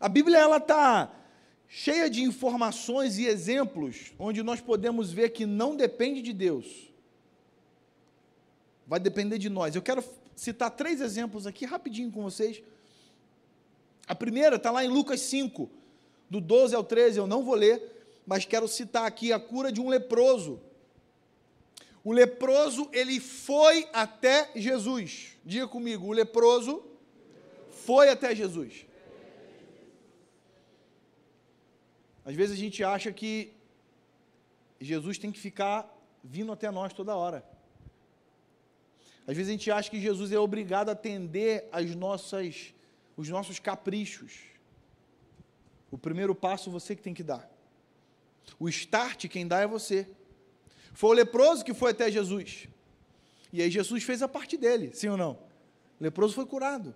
A 0.00 0.08
Bíblia 0.08 0.38
ela 0.38 0.56
está 0.56 1.12
cheia 1.68 2.08
de 2.08 2.22
informações 2.22 3.18
e 3.18 3.26
exemplos 3.26 4.12
onde 4.18 4.42
nós 4.42 4.60
podemos 4.60 5.12
ver 5.12 5.30
que 5.30 5.46
não 5.46 5.76
depende 5.76 6.22
de 6.22 6.32
Deus. 6.32 6.92
Vai 8.86 8.98
depender 8.98 9.38
de 9.38 9.48
nós. 9.48 9.74
Eu 9.74 9.82
quero 9.82 10.02
citar 10.34 10.70
três 10.70 11.00
exemplos 11.00 11.46
aqui 11.46 11.64
rapidinho 11.64 12.10
com 12.10 12.22
vocês 12.22 12.62
a 14.06 14.14
primeira 14.14 14.56
está 14.56 14.70
lá 14.70 14.84
em 14.84 14.88
Lucas 14.88 15.20
5, 15.20 15.70
do 16.28 16.40
12 16.40 16.74
ao 16.74 16.82
13, 16.82 17.18
eu 17.18 17.26
não 17.26 17.42
vou 17.42 17.54
ler, 17.54 18.20
mas 18.26 18.44
quero 18.44 18.66
citar 18.66 19.06
aqui 19.06 19.32
a 19.32 19.38
cura 19.38 19.70
de 19.70 19.80
um 19.80 19.88
leproso. 19.88 20.60
O 22.04 22.12
leproso, 22.12 22.88
ele 22.92 23.20
foi 23.20 23.88
até 23.92 24.50
Jesus. 24.56 25.36
Diga 25.44 25.68
comigo, 25.68 26.06
o 26.06 26.12
leproso 26.12 26.82
foi 27.70 28.08
até 28.08 28.34
Jesus. 28.34 28.86
Às 32.24 32.34
vezes 32.34 32.56
a 32.56 32.60
gente 32.60 32.82
acha 32.82 33.12
que 33.12 33.52
Jesus 34.80 35.18
tem 35.18 35.30
que 35.30 35.40
ficar 35.40 35.88
vindo 36.22 36.52
até 36.52 36.70
nós 36.70 36.92
toda 36.92 37.16
hora. 37.16 37.44
Às 39.26 39.36
vezes 39.36 39.48
a 39.48 39.52
gente 39.52 39.70
acha 39.70 39.90
que 39.90 40.00
Jesus 40.00 40.32
é 40.32 40.38
obrigado 40.38 40.88
a 40.88 40.92
atender 40.92 41.68
às 41.70 41.94
nossas 41.94 42.74
os 43.16 43.28
nossos 43.28 43.58
caprichos. 43.58 44.40
O 45.90 45.98
primeiro 45.98 46.34
passo 46.34 46.70
você 46.70 46.96
que 46.96 47.02
tem 47.02 47.14
que 47.14 47.22
dar. 47.22 47.50
O 48.58 48.68
start 48.68 49.28
quem 49.28 49.46
dá 49.46 49.60
é 49.60 49.66
você. 49.66 50.08
Foi 50.94 51.10
o 51.10 51.14
leproso 51.14 51.64
que 51.64 51.74
foi 51.74 51.90
até 51.90 52.10
Jesus. 52.10 52.68
E 53.52 53.60
aí 53.60 53.70
Jesus 53.70 54.02
fez 54.02 54.22
a 54.22 54.28
parte 54.28 54.56
dele, 54.56 54.90
sim 54.94 55.08
ou 55.08 55.16
não? 55.16 55.32
O 56.00 56.04
leproso 56.04 56.34
foi 56.34 56.46
curado. 56.46 56.94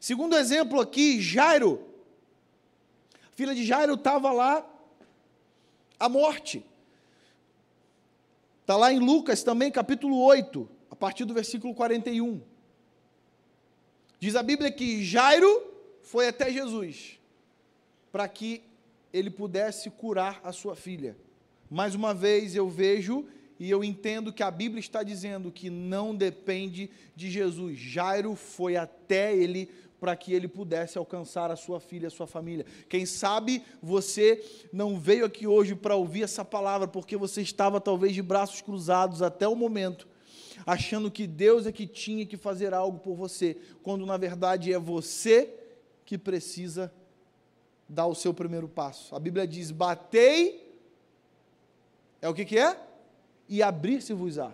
Segundo 0.00 0.36
exemplo 0.36 0.80
aqui, 0.80 1.20
Jairo. 1.20 1.86
A 3.32 3.36
filha 3.36 3.54
de 3.54 3.64
Jairo 3.64 3.94
estava 3.94 4.32
lá 4.32 4.66
à 5.98 6.08
morte. 6.08 6.64
Está 8.62 8.76
lá 8.76 8.92
em 8.92 8.98
Lucas 8.98 9.42
também, 9.42 9.70
capítulo 9.70 10.18
8, 10.18 10.66
a 10.90 10.96
partir 10.96 11.26
do 11.26 11.34
versículo 11.34 11.74
41. 11.74 12.53
Diz 14.24 14.36
a 14.36 14.42
Bíblia 14.42 14.70
que 14.70 15.04
Jairo 15.04 15.70
foi 16.00 16.28
até 16.28 16.50
Jesus 16.50 17.18
para 18.10 18.26
que 18.26 18.62
ele 19.12 19.28
pudesse 19.28 19.90
curar 19.90 20.40
a 20.42 20.50
sua 20.50 20.74
filha. 20.74 21.14
Mais 21.70 21.94
uma 21.94 22.14
vez 22.14 22.56
eu 22.56 22.66
vejo 22.66 23.26
e 23.60 23.70
eu 23.70 23.84
entendo 23.84 24.32
que 24.32 24.42
a 24.42 24.50
Bíblia 24.50 24.80
está 24.80 25.02
dizendo 25.02 25.52
que 25.52 25.68
não 25.68 26.14
depende 26.14 26.88
de 27.14 27.30
Jesus. 27.30 27.78
Jairo 27.78 28.34
foi 28.34 28.76
até 28.76 29.36
ele 29.36 29.68
para 30.00 30.16
que 30.16 30.32
ele 30.32 30.48
pudesse 30.48 30.96
alcançar 30.96 31.50
a 31.50 31.56
sua 31.56 31.78
filha, 31.78 32.08
a 32.08 32.10
sua 32.10 32.26
família. 32.26 32.64
Quem 32.88 33.04
sabe 33.04 33.62
você 33.82 34.42
não 34.72 34.98
veio 34.98 35.26
aqui 35.26 35.46
hoje 35.46 35.74
para 35.74 35.96
ouvir 35.96 36.22
essa 36.22 36.42
palavra 36.42 36.88
porque 36.88 37.14
você 37.14 37.42
estava 37.42 37.78
talvez 37.78 38.14
de 38.14 38.22
braços 38.22 38.62
cruzados 38.62 39.20
até 39.20 39.46
o 39.46 39.54
momento 39.54 40.08
achando 40.66 41.10
que 41.10 41.26
Deus 41.26 41.66
é 41.66 41.72
que 41.72 41.86
tinha 41.86 42.24
que 42.24 42.36
fazer 42.36 42.72
algo 42.72 42.98
por 42.98 43.14
você, 43.14 43.56
quando 43.82 44.06
na 44.06 44.16
verdade 44.16 44.72
é 44.72 44.78
você 44.78 45.52
que 46.04 46.16
precisa 46.16 46.92
dar 47.88 48.06
o 48.06 48.14
seu 48.14 48.32
primeiro 48.32 48.68
passo. 48.68 49.14
A 49.14 49.20
Bíblia 49.20 49.46
diz: 49.46 49.70
batei, 49.70 50.74
é 52.20 52.28
o 52.28 52.34
que, 52.34 52.44
que 52.44 52.58
é? 52.58 52.80
E 53.48 53.62
abrir-se-vos-á. 53.62 54.52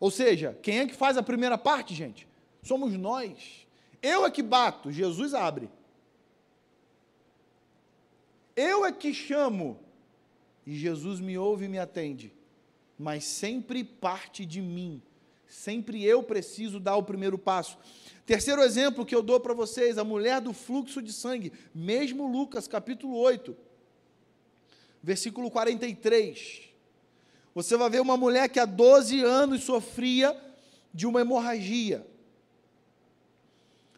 Ou 0.00 0.10
seja, 0.10 0.58
quem 0.62 0.80
é 0.80 0.86
que 0.86 0.94
faz 0.94 1.16
a 1.16 1.22
primeira 1.22 1.56
parte, 1.56 1.94
gente? 1.94 2.26
Somos 2.62 2.94
nós. 2.94 3.66
Eu 4.02 4.24
é 4.24 4.30
que 4.30 4.42
bato, 4.42 4.90
Jesus 4.90 5.32
abre. 5.32 5.68
Eu 8.56 8.84
é 8.84 8.92
que 8.92 9.12
chamo, 9.12 9.80
e 10.66 10.76
Jesus 10.76 11.20
me 11.20 11.36
ouve 11.36 11.64
e 11.64 11.68
me 11.68 11.78
atende 11.78 12.32
mas 12.98 13.24
sempre 13.24 13.82
parte 13.82 14.44
de 14.44 14.60
mim. 14.60 15.02
Sempre 15.48 16.04
eu 16.04 16.22
preciso 16.22 16.80
dar 16.80 16.96
o 16.96 17.02
primeiro 17.02 17.38
passo. 17.38 17.78
Terceiro 18.26 18.62
exemplo 18.62 19.04
que 19.04 19.14
eu 19.14 19.22
dou 19.22 19.38
para 19.38 19.54
vocês, 19.54 19.98
a 19.98 20.04
mulher 20.04 20.40
do 20.40 20.52
fluxo 20.52 21.02
de 21.02 21.12
sangue, 21.12 21.52
mesmo 21.74 22.26
Lucas 22.26 22.66
capítulo 22.66 23.16
8, 23.18 23.56
versículo 25.02 25.50
43. 25.50 26.62
Você 27.54 27.76
vai 27.76 27.90
ver 27.90 28.00
uma 28.00 28.16
mulher 28.16 28.48
que 28.48 28.58
há 28.58 28.64
12 28.64 29.22
anos 29.22 29.62
sofria 29.62 30.36
de 30.92 31.06
uma 31.06 31.20
hemorragia. 31.20 32.06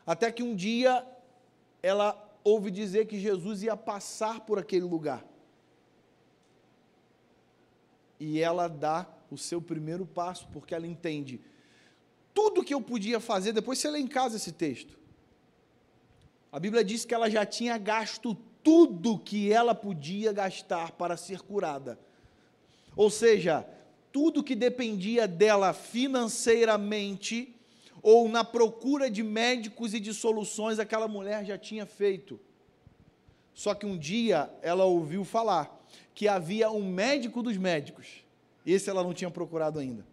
Até 0.06 0.30
que 0.30 0.42
um 0.42 0.54
dia 0.54 1.06
ela 1.82 2.22
ouve 2.44 2.70
dizer 2.70 3.06
que 3.06 3.18
Jesus 3.18 3.62
ia 3.62 3.76
passar 3.76 4.40
por 4.40 4.59
aquele 4.59 4.85
lugar 4.85 5.24
e 8.18 8.40
ela 8.40 8.68
dá 8.68 9.07
o 9.31 9.37
seu 9.37 9.61
primeiro 9.61 10.07
passo, 10.07 10.48
porque 10.52 10.74
ela 10.74 10.87
entende 10.87 11.40
tudo 12.33 12.62
que 12.62 12.74
eu 12.74 12.81
podia 12.83 13.18
fazer. 13.18 13.52
Depois 13.52 13.79
você 13.79 13.90
lê 13.90 13.98
em 13.98 14.07
casa 14.07 14.37
esse 14.37 14.52
texto. 14.52 14.98
A 16.52 16.61
Bíblia 16.61 16.85
diz 16.85 17.05
que 17.05 17.14
ela 17.14 17.31
já 17.31 17.46
tinha 17.46 17.79
gasto 17.79 18.37
tudo 18.62 19.18
que 19.18 19.52
ela 19.52 19.74
podia 19.74 20.33
gastar 20.33 20.92
para 20.92 21.16
ser 21.16 21.40
curada. 21.40 21.98
Ou 22.94 23.11
seja, 23.11 23.66
tudo 24.12 24.42
que 24.42 24.55
dependia 24.55 25.29
dela 25.29 25.72
financeiramente 25.72 27.55
ou 28.02 28.29
na 28.29 28.44
procura 28.44 29.11
de 29.11 29.22
médicos 29.22 29.94
e 29.94 30.00
de 30.00 30.14
soluções, 30.14 30.79
aquela 30.79 31.09
mulher 31.09 31.44
já 31.44 31.59
tinha 31.59 31.85
feito. 31.87 32.38
Só 33.52 33.74
que 33.74 33.87
um 33.87 33.96
dia 33.96 34.50
ela 34.62 34.85
ouviu 34.85 35.24
falar 35.24 35.75
que 36.14 36.28
havia 36.28 36.70
um 36.70 36.88
médico 36.88 37.42
dos 37.42 37.56
médicos. 37.56 38.24
Esse 38.64 38.90
ela 38.90 39.02
não 39.02 39.14
tinha 39.14 39.30
procurado 39.30 39.78
ainda. 39.78 40.04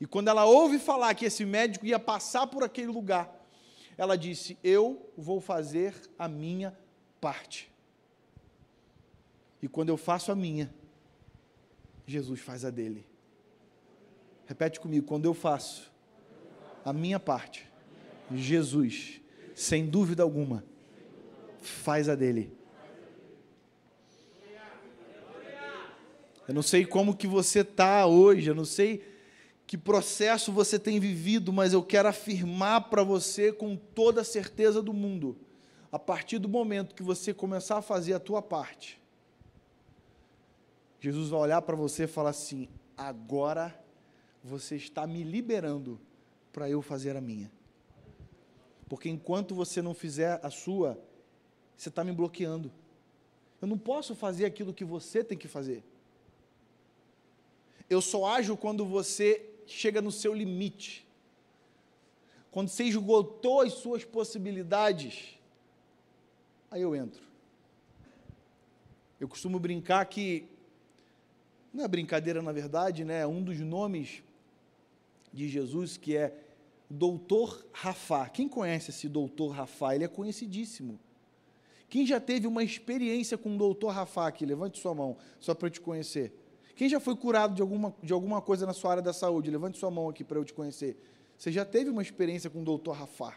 E 0.00 0.06
quando 0.06 0.28
ela 0.28 0.44
ouve 0.44 0.78
falar 0.78 1.14
que 1.14 1.24
esse 1.24 1.44
médico 1.44 1.86
ia 1.86 1.98
passar 1.98 2.46
por 2.46 2.62
aquele 2.62 2.88
lugar, 2.88 3.34
ela 3.96 4.16
disse: 4.16 4.58
Eu 4.62 5.10
vou 5.16 5.40
fazer 5.40 5.94
a 6.18 6.28
minha 6.28 6.76
parte. 7.20 7.70
E 9.62 9.68
quando 9.68 9.88
eu 9.88 9.96
faço 9.96 10.30
a 10.30 10.36
minha, 10.36 10.72
Jesus 12.06 12.40
faz 12.40 12.64
a 12.64 12.70
dele. 12.70 13.04
Repete 14.46 14.80
comigo: 14.80 15.06
quando 15.06 15.24
eu 15.24 15.34
faço 15.34 15.90
a 16.84 16.92
minha 16.92 17.20
parte, 17.20 17.68
Jesus, 18.34 19.20
sem 19.54 19.86
dúvida 19.86 20.22
alguma, 20.22 20.64
faz 21.60 22.08
a 22.08 22.14
dele. 22.14 22.57
Eu 26.48 26.54
não 26.54 26.62
sei 26.62 26.86
como 26.86 27.14
que 27.14 27.26
você 27.26 27.60
está 27.60 28.06
hoje, 28.06 28.48
eu 28.48 28.54
não 28.54 28.64
sei 28.64 29.04
que 29.66 29.76
processo 29.76 30.50
você 30.50 30.78
tem 30.78 30.98
vivido, 30.98 31.52
mas 31.52 31.74
eu 31.74 31.82
quero 31.82 32.08
afirmar 32.08 32.88
para 32.88 33.02
você 33.02 33.52
com 33.52 33.76
toda 33.76 34.22
a 34.22 34.24
certeza 34.24 34.80
do 34.80 34.94
mundo, 34.94 35.36
a 35.92 35.98
partir 35.98 36.38
do 36.38 36.48
momento 36.48 36.94
que 36.94 37.02
você 37.02 37.34
começar 37.34 37.76
a 37.76 37.82
fazer 37.82 38.14
a 38.14 38.18
tua 38.18 38.40
parte, 38.40 38.98
Jesus 40.98 41.28
vai 41.28 41.40
olhar 41.40 41.60
para 41.60 41.76
você 41.76 42.04
e 42.04 42.08
falar 42.08 42.30
assim: 42.30 42.66
agora 42.96 43.78
você 44.42 44.76
está 44.76 45.06
me 45.06 45.22
liberando 45.22 46.00
para 46.50 46.68
eu 46.68 46.80
fazer 46.80 47.14
a 47.14 47.20
minha. 47.20 47.52
Porque 48.88 49.10
enquanto 49.10 49.54
você 49.54 49.82
não 49.82 49.92
fizer 49.92 50.40
a 50.42 50.50
sua, 50.50 50.98
você 51.76 51.90
está 51.90 52.02
me 52.02 52.10
bloqueando. 52.10 52.72
Eu 53.60 53.68
não 53.68 53.76
posso 53.76 54.14
fazer 54.14 54.46
aquilo 54.46 54.72
que 54.72 54.84
você 54.84 55.22
tem 55.22 55.36
que 55.36 55.46
fazer. 55.46 55.84
Eu 57.88 58.00
só 58.00 58.26
ajo 58.26 58.56
quando 58.56 58.84
você 58.84 59.44
chega 59.66 60.02
no 60.02 60.12
seu 60.12 60.34
limite. 60.34 61.06
Quando 62.50 62.68
você 62.68 62.84
esgotou 62.84 63.60
as 63.60 63.74
suas 63.74 64.04
possibilidades, 64.04 65.38
aí 66.70 66.82
eu 66.82 66.94
entro. 66.94 67.22
Eu 69.20 69.28
costumo 69.28 69.58
brincar 69.58 70.04
que, 70.06 70.46
não 71.72 71.84
é 71.84 71.88
brincadeira 71.88 72.40
na 72.40 72.52
verdade, 72.52 73.04
né? 73.04 73.26
Um 73.26 73.42
dos 73.42 73.58
nomes 73.60 74.22
de 75.32 75.48
Jesus 75.48 75.96
que 75.96 76.16
é 76.16 76.34
Doutor 76.90 77.66
Rafá. 77.72 78.28
Quem 78.28 78.48
conhece 78.48 78.90
esse 78.90 79.08
Doutor 79.08 79.48
Rafá? 79.48 79.94
Ele 79.94 80.04
é 80.04 80.08
conhecidíssimo. 80.08 80.98
Quem 81.88 82.06
já 82.06 82.20
teve 82.20 82.46
uma 82.46 82.62
experiência 82.62 83.36
com 83.36 83.54
o 83.54 83.58
Doutor 83.58 83.88
Rafá 83.88 84.26
aqui? 84.28 84.44
Levante 84.44 84.78
sua 84.78 84.94
mão, 84.94 85.16
só 85.40 85.54
para 85.54 85.68
eu 85.68 85.70
te 85.70 85.80
conhecer. 85.80 86.32
Quem 86.78 86.88
já 86.88 87.00
foi 87.00 87.16
curado 87.16 87.56
de 87.56 87.60
alguma, 87.60 87.92
de 88.00 88.12
alguma 88.12 88.40
coisa 88.40 88.64
na 88.64 88.72
sua 88.72 88.92
área 88.92 89.02
da 89.02 89.12
saúde? 89.12 89.50
Levante 89.50 89.76
sua 89.76 89.90
mão 89.90 90.08
aqui 90.08 90.22
para 90.22 90.38
eu 90.38 90.44
te 90.44 90.54
conhecer. 90.54 90.96
Você 91.36 91.50
já 91.50 91.64
teve 91.64 91.90
uma 91.90 92.00
experiência 92.00 92.48
com 92.48 92.62
o 92.62 92.64
doutor 92.64 92.92
Rafá? 92.92 93.36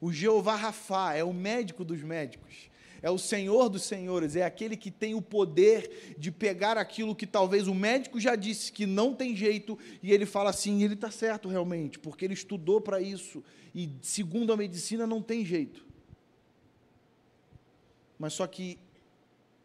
O 0.00 0.12
Jeová 0.12 0.56
Rafá 0.56 1.14
é 1.14 1.22
o 1.22 1.32
médico 1.32 1.84
dos 1.84 2.02
médicos, 2.02 2.68
é 3.00 3.08
o 3.08 3.16
Senhor 3.16 3.68
dos 3.68 3.84
senhores, 3.84 4.34
é 4.34 4.42
aquele 4.42 4.76
que 4.76 4.90
tem 4.90 5.14
o 5.14 5.22
poder 5.22 6.16
de 6.18 6.32
pegar 6.32 6.76
aquilo 6.76 7.14
que 7.14 7.24
talvez 7.24 7.68
o 7.68 7.74
médico 7.74 8.18
já 8.18 8.34
disse 8.34 8.72
que 8.72 8.84
não 8.84 9.14
tem 9.14 9.36
jeito, 9.36 9.78
e 10.02 10.12
ele 10.12 10.26
fala 10.26 10.50
assim: 10.50 10.82
ele 10.82 10.94
está 10.94 11.08
certo 11.08 11.48
realmente, 11.48 12.00
porque 12.00 12.24
ele 12.24 12.34
estudou 12.34 12.80
para 12.80 13.00
isso, 13.00 13.44
e 13.72 13.88
segundo 14.00 14.52
a 14.52 14.56
medicina 14.56 15.06
não 15.06 15.22
tem 15.22 15.44
jeito. 15.44 15.86
Mas 18.18 18.32
só 18.32 18.44
que 18.44 18.76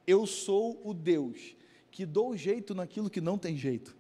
eu 0.06 0.28
sou 0.28 0.80
o 0.86 0.94
Deus 0.94 1.57
que 1.98 2.06
dou 2.06 2.38
jeito 2.38 2.76
naquilo 2.76 3.10
que 3.10 3.20
não 3.20 3.40
tem 3.40 3.58
jeito. 3.58 3.98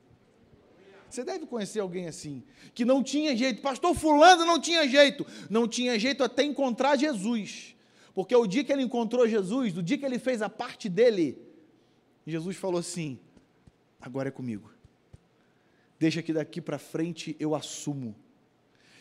Você 1.10 1.24
deve 1.24 1.48
conhecer 1.48 1.80
alguém 1.80 2.08
assim, 2.08 2.44
que 2.76 2.86
não 2.86 3.02
tinha 3.02 3.36
jeito. 3.36 3.60
Pastor 3.60 3.96
Fulano 3.96 4.46
não 4.46 4.62
tinha 4.62 4.88
jeito. 4.88 5.26
Não 5.50 5.68
tinha 5.68 5.98
jeito 5.98 6.24
até 6.24 6.44
encontrar 6.44 6.96
Jesus. 6.96 7.76
Porque 8.14 8.36
o 8.36 8.46
dia 8.46 8.64
que 8.64 8.72
ele 8.72 8.84
encontrou 8.84 9.28
Jesus, 9.28 9.74
no 9.74 9.82
dia 9.82 9.98
que 9.98 10.06
ele 10.06 10.20
fez 10.20 10.44
a 10.44 10.48
parte 10.48 10.88
dele, 10.88 11.42
Jesus 12.24 12.56
falou 12.56 12.80
assim: 12.80 13.18
agora 14.00 14.28
é 14.28 14.32
comigo. 14.32 14.72
Deixa 15.98 16.22
que 16.22 16.32
daqui 16.32 16.62
para 16.62 16.78
frente 16.78 17.36
eu 17.40 17.56
assumo. 17.56 18.16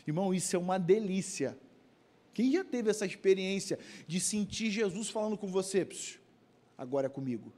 Irmão, 0.06 0.32
isso 0.32 0.56
é 0.56 0.58
uma 0.58 0.78
delícia. 0.78 1.54
Quem 2.32 2.50
já 2.50 2.64
teve 2.64 2.88
essa 2.88 3.04
experiência 3.04 3.78
de 4.06 4.18
sentir 4.20 4.70
Jesus 4.70 5.10
falando 5.10 5.36
com 5.36 5.48
você? 5.48 5.86
Agora 6.78 7.08
é 7.08 7.10
comigo. 7.10 7.52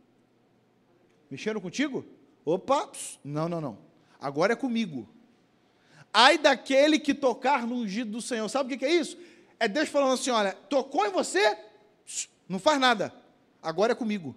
Mexeram 1.30 1.60
contigo? 1.60 2.04
Opa, 2.44 2.90
não, 3.22 3.48
não, 3.48 3.60
não. 3.60 3.78
Agora 4.20 4.54
é 4.54 4.56
comigo. 4.56 5.08
Ai 6.12 6.38
daquele 6.38 6.98
que 6.98 7.12
tocar 7.12 7.66
no 7.66 7.76
ungido 7.76 8.12
do 8.12 8.22
Senhor. 8.22 8.48
Sabe 8.48 8.74
o 8.74 8.78
que 8.78 8.84
é 8.84 8.92
isso? 8.92 9.18
É 9.60 9.68
Deus 9.68 9.88
falando 9.88 10.14
assim: 10.14 10.30
olha, 10.30 10.52
tocou 10.52 11.06
em 11.06 11.10
você, 11.10 11.58
não 12.48 12.58
faz 12.58 12.80
nada. 12.80 13.12
Agora 13.62 13.92
é 13.92 13.94
comigo. 13.94 14.34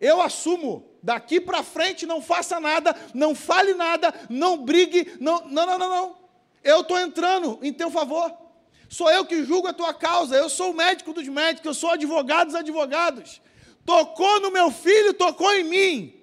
Eu 0.00 0.22
assumo, 0.22 0.88
daqui 1.02 1.38
para 1.38 1.62
frente 1.62 2.06
não 2.06 2.22
faça 2.22 2.58
nada, 2.58 2.96
não 3.12 3.34
fale 3.34 3.74
nada, 3.74 4.14
não 4.30 4.56
brigue, 4.56 5.12
não, 5.20 5.46
não, 5.46 5.66
não, 5.66 5.78
não, 5.78 5.90
não. 5.90 6.16
Eu 6.64 6.80
estou 6.80 6.98
entrando 6.98 7.58
em 7.62 7.72
teu 7.72 7.90
favor. 7.90 8.34
Sou 8.88 9.10
eu 9.10 9.26
que 9.26 9.44
julgo 9.44 9.68
a 9.68 9.74
tua 9.74 9.92
causa, 9.92 10.34
eu 10.34 10.48
sou 10.48 10.70
o 10.70 10.74
médico 10.74 11.12
dos 11.12 11.28
médicos, 11.28 11.66
eu 11.66 11.74
sou 11.74 11.90
advogado 11.90 12.46
dos 12.46 12.56
advogados 12.56 13.42
tocou 13.84 14.40
no 14.40 14.50
meu 14.50 14.70
filho, 14.70 15.14
tocou 15.14 15.52
em 15.52 15.64
mim. 15.64 16.14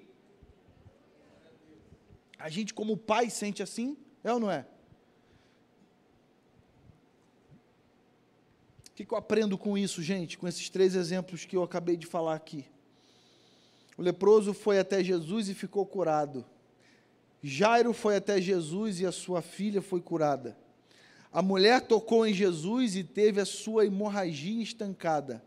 A 2.38 2.48
gente, 2.48 2.72
como 2.72 2.96
pai, 2.96 3.30
sente 3.30 3.62
assim, 3.62 3.96
é 4.22 4.32
ou 4.32 4.38
não 4.38 4.50
é? 4.50 4.66
O 8.88 8.90
que, 8.94 9.04
que 9.04 9.12
eu 9.12 9.18
aprendo 9.18 9.56
com 9.56 9.76
isso, 9.76 10.02
gente? 10.02 10.38
Com 10.38 10.46
esses 10.46 10.68
três 10.68 10.94
exemplos 10.94 11.44
que 11.44 11.56
eu 11.56 11.62
acabei 11.62 11.96
de 11.96 12.06
falar 12.06 12.34
aqui. 12.34 12.64
O 13.96 14.02
leproso 14.02 14.54
foi 14.54 14.78
até 14.78 15.02
Jesus 15.02 15.48
e 15.48 15.54
ficou 15.54 15.84
curado. 15.84 16.44
Jairo 17.42 17.92
foi 17.92 18.16
até 18.16 18.40
Jesus 18.40 19.00
e 19.00 19.06
a 19.06 19.12
sua 19.12 19.42
filha 19.42 19.80
foi 19.80 20.00
curada. 20.00 20.56
A 21.32 21.42
mulher 21.42 21.82
tocou 21.82 22.26
em 22.26 22.32
Jesus 22.32 22.96
e 22.96 23.04
teve 23.04 23.40
a 23.40 23.44
sua 23.44 23.86
hemorragia 23.86 24.62
estancada 24.62 25.44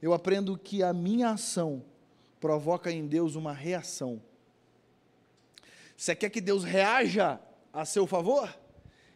eu 0.00 0.12
aprendo 0.12 0.56
que 0.58 0.82
a 0.82 0.92
minha 0.92 1.30
ação 1.30 1.84
provoca 2.40 2.90
em 2.90 3.06
Deus 3.06 3.34
uma 3.34 3.52
reação. 3.52 4.22
Você 5.96 6.14
quer 6.14 6.30
que 6.30 6.40
Deus 6.40 6.64
reaja 6.64 7.40
a 7.72 7.84
seu 7.84 8.06
favor? 8.06 8.54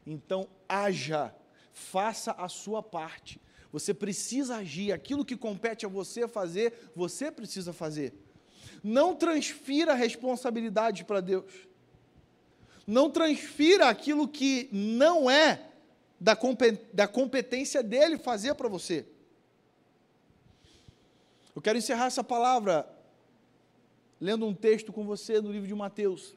Então 0.07 0.49
haja, 0.69 1.35
faça 1.73 2.33
a 2.33 2.49
sua 2.49 2.83
parte. 2.83 3.41
Você 3.71 3.95
precisa 3.95 4.57
agir, 4.57 4.91
aquilo 4.91 5.25
que 5.25 5.37
compete 5.37 5.87
a 5.87 5.89
você 5.89 6.27
fazer, 6.27 6.91
você 6.97 7.31
precisa 7.31 7.73
fazer. 7.73 8.15
Não 8.83 9.15
transfira 9.15 9.93
a 9.93 9.97
responsabilidade 9.97 11.05
para 11.05 11.21
Deus. 11.21 11.69
Não 12.87 13.11
transfira 13.11 13.89
aquilo 13.89 14.27
que 14.27 14.69
não 14.73 15.31
é 15.31 15.69
da 16.19 17.07
competência 17.07 17.83
dele 17.83 18.19
fazer 18.19 18.55
para 18.55 18.69
você. 18.69 19.07
Eu 21.61 21.63
quero 21.63 21.77
encerrar 21.77 22.07
essa 22.07 22.25
palavra 22.25 22.91
lendo 24.19 24.47
um 24.47 24.55
texto 24.55 24.95
com 24.95 25.05
você 25.05 25.43
no 25.43 25.53
livro 25.53 25.69
de 25.69 25.75
Mateus. 25.75 26.35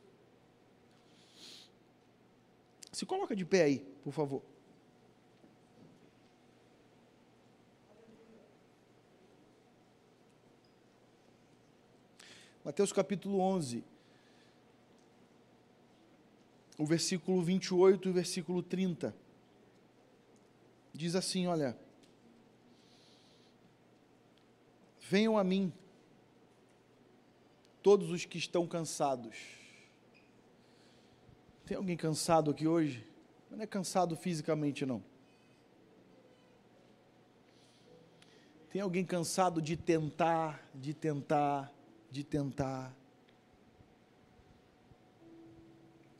Se 2.92 3.06
coloca 3.06 3.34
de 3.34 3.46
pé 3.46 3.64
aí, 3.64 3.80
por 4.04 4.12
favor. 4.12 4.42
Mateus 12.66 12.92
capítulo 12.92 13.40
11, 13.40 13.82
o 16.78 16.86
versículo 16.86 17.42
28 17.42 18.10
e 18.10 18.12
o 18.12 18.14
versículo 18.14 18.62
30. 18.62 19.16
Diz 20.94 21.16
assim: 21.16 21.48
Olha. 21.48 21.82
Venham 25.10 25.38
a 25.38 25.44
mim, 25.44 25.72
todos 27.82 28.10
os 28.10 28.24
que 28.26 28.38
estão 28.38 28.66
cansados. 28.66 29.36
Tem 31.66 31.76
alguém 31.76 31.98
cansado 31.98 32.52
aqui 32.52 32.68
hoje? 32.68 33.06
Não 33.52 33.62
é 33.62 33.68
cansado 33.68 34.16
fisicamente, 34.16 34.86
não. 34.86 35.04
Tem 38.72 38.82
alguém 38.82 39.06
cansado 39.06 39.62
de 39.62 39.78
tentar, 39.78 40.68
de 40.74 40.94
tentar, 40.94 41.72
de 42.10 42.24
tentar. 42.24 42.96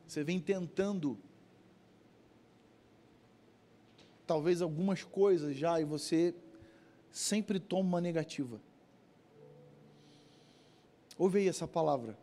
Você 0.06 0.22
vem 0.22 0.38
tentando, 0.38 1.18
talvez 4.26 4.62
algumas 4.62 5.02
coisas 5.02 5.56
já, 5.56 5.80
e 5.80 5.84
você 5.84 6.34
sempre 7.10 7.58
toma 7.58 7.88
uma 7.88 8.00
negativa. 8.00 8.60
Ouve 11.16 11.38
aí 11.38 11.48
essa 11.48 11.68
palavra. 11.68 12.18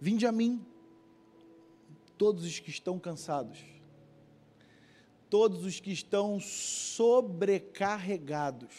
Vinde 0.00 0.26
a 0.26 0.32
mim, 0.32 0.66
todos 2.16 2.44
os 2.44 2.58
que 2.58 2.70
estão 2.70 2.98
cansados, 2.98 3.62
todos 5.28 5.62
os 5.64 5.78
que 5.78 5.92
estão 5.92 6.40
sobrecarregados. 6.40 8.74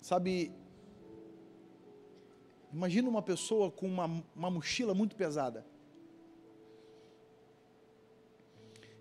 Sabe, 0.00 0.50
imagina 2.72 3.08
uma 3.08 3.22
pessoa 3.22 3.70
com 3.70 3.86
uma, 3.86 4.24
uma 4.34 4.50
mochila 4.50 4.94
muito 4.94 5.14
pesada. 5.16 5.64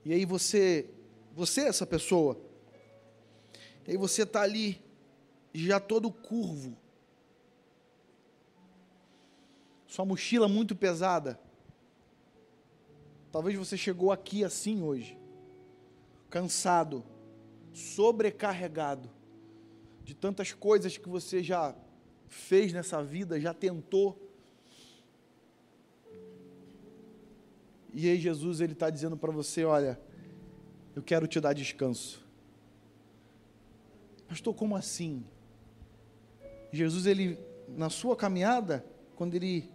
E 0.04 0.14
aí 0.14 0.26
você, 0.26 0.90
você 1.34 1.62
é 1.62 1.68
essa 1.68 1.86
pessoa. 1.86 2.45
E 3.88 3.92
aí 3.92 3.98
você 3.98 4.24
está 4.24 4.42
ali, 4.42 4.82
já 5.54 5.80
todo 5.80 6.12
curvo. 6.12 6.76
Sua 9.88 10.06
mochila 10.06 10.48
muito 10.48 10.76
pesada. 10.76 11.40
Talvez 13.32 13.58
você 13.58 13.78
chegou 13.78 14.12
aqui 14.12 14.44
assim 14.44 14.82
hoje, 14.82 15.18
cansado, 16.30 17.04
sobrecarregado 17.74 19.10
de 20.04 20.14
tantas 20.14 20.52
coisas 20.52 20.98
que 20.98 21.10
você 21.10 21.44
já 21.44 21.76
fez 22.28 22.74
nessa 22.74 23.04
vida, 23.04 23.40
já 23.40 23.54
tentou. 23.54 24.22
E 27.94 28.10
aí 28.10 28.20
Jesus 28.20 28.62
ele 28.62 28.74
está 28.74 28.90
dizendo 28.90 29.16
para 29.18 29.32
você, 29.32 29.64
olha, 29.64 30.00
eu 30.96 31.04
quero 31.04 31.28
te 31.28 31.40
dar 31.40 31.54
descanso. 31.54 32.25
Pastor, 34.36 34.54
como 34.54 34.76
assim? 34.76 35.24
Jesus 36.70 37.06
ele 37.06 37.40
na 37.70 37.90
sua 37.90 38.18
caminhada, 38.18 38.86
quando 39.16 39.34
ele 39.34 39.72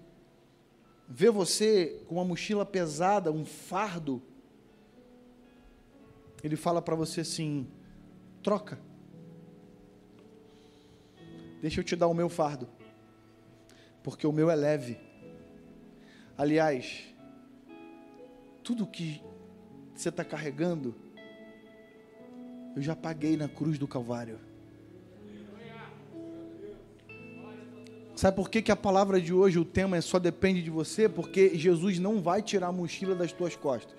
vê 1.08 1.30
você 1.30 2.04
com 2.06 2.16
uma 2.16 2.26
mochila 2.26 2.66
pesada, 2.66 3.32
um 3.32 3.46
fardo, 3.46 4.22
ele 6.44 6.56
fala 6.56 6.82
para 6.82 6.94
você 6.94 7.22
assim: 7.22 7.66
troca. 8.42 8.78
Deixa 11.62 11.80
eu 11.80 11.84
te 11.84 11.96
dar 11.96 12.08
o 12.08 12.12
meu 12.12 12.28
fardo, 12.28 12.68
porque 14.02 14.26
o 14.26 14.32
meu 14.32 14.50
é 14.50 14.54
leve. 14.54 15.00
Aliás, 16.36 17.06
tudo 18.62 18.86
que 18.86 19.22
você 19.94 20.10
está 20.10 20.22
carregando, 20.22 20.94
eu 22.76 22.82
já 22.82 22.94
paguei 22.94 23.38
na 23.38 23.48
cruz 23.48 23.78
do 23.78 23.88
Calvário. 23.88 24.49
Sabe 28.20 28.36
por 28.36 28.50
que, 28.50 28.60
que 28.60 28.70
a 28.70 28.76
palavra 28.76 29.18
de 29.18 29.32
hoje, 29.32 29.58
o 29.58 29.64
tema 29.64 29.96
é 29.96 30.02
só 30.02 30.18
depende 30.18 30.62
de 30.62 30.68
você? 30.68 31.08
Porque 31.08 31.56
Jesus 31.56 31.98
não 31.98 32.20
vai 32.20 32.42
tirar 32.42 32.66
a 32.66 32.72
mochila 32.72 33.14
das 33.14 33.32
tuas 33.32 33.56
costas. 33.56 33.98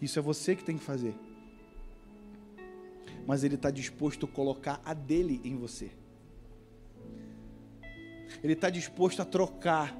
Isso 0.00 0.18
é 0.18 0.22
você 0.22 0.56
que 0.56 0.64
tem 0.64 0.78
que 0.78 0.82
fazer. 0.82 1.14
Mas 3.26 3.44
Ele 3.44 3.56
está 3.56 3.70
disposto 3.70 4.24
a 4.24 4.28
colocar 4.30 4.80
a 4.86 4.94
dele 4.94 5.38
em 5.44 5.54
você. 5.54 5.90
Ele 8.42 8.54
está 8.54 8.70
disposto 8.70 9.20
a 9.20 9.26
trocar 9.26 9.94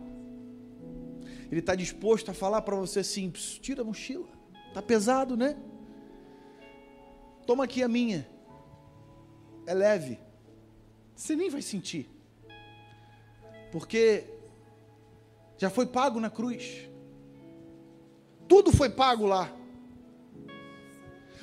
ele 1.51 1.61
está 1.61 1.75
disposto 1.75 2.31
a 2.31 2.35
falar 2.35 2.63
para 2.63 2.75
você 2.75 3.01
assim: 3.01 3.29
tira 3.29 3.83
a 3.83 3.85
mochila, 3.85 4.27
está 4.69 4.81
pesado, 4.81 5.37
né? 5.37 5.57
Toma 7.47 7.65
aqui 7.65 7.83
a 7.83 7.87
minha, 7.87 8.27
é 9.67 9.75
leve, 9.75 10.19
você 11.15 11.37
nem 11.37 11.51
vai 11.51 11.61
sentir, 11.61 12.14
porque 13.75 14.23
já 15.59 15.69
foi 15.69 15.85
pago 15.85 16.21
na 16.21 16.31
cruz, 16.31 16.89
tudo 18.47 18.71
foi 18.71 18.89
pago 18.89 19.27
lá, 19.27 19.53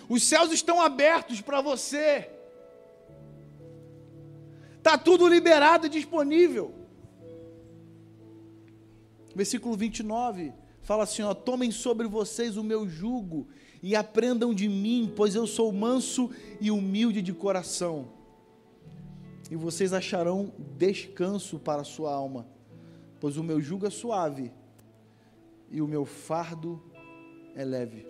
os 0.07 0.23
céus 0.23 0.49
estão 0.49 0.79
abertos 0.79 1.41
para 1.41 1.59
você, 1.59 2.29
está 4.77 4.97
tudo 4.97 5.27
liberado 5.27 5.87
e 5.87 5.89
disponível. 5.89 6.73
Versículo 9.35 9.75
29 9.75 10.53
fala 10.83 11.03
assim: 11.03 11.23
ó, 11.23 11.33
tomem 11.33 11.69
sobre 11.69 12.07
vocês 12.07 12.55
o 12.55 12.63
meu 12.63 12.87
jugo 12.87 13.49
e 13.83 13.93
aprendam 13.93 14.53
de 14.53 14.69
mim, 14.69 15.11
pois 15.17 15.35
eu 15.35 15.45
sou 15.45 15.69
manso 15.73 16.31
e 16.61 16.71
humilde 16.71 17.21
de 17.21 17.33
coração. 17.33 18.20
E 19.51 19.55
vocês 19.57 19.91
acharão 19.91 20.53
descanso 20.77 21.59
para 21.59 21.81
a 21.81 21.83
sua 21.83 22.13
alma, 22.13 22.47
pois 23.19 23.35
o 23.35 23.43
meu 23.43 23.59
jugo 23.59 23.85
é 23.85 23.89
suave 23.89 24.49
e 25.69 25.81
o 25.81 25.87
meu 25.87 26.05
fardo 26.05 26.81
é 27.53 27.65
leve. 27.65 28.07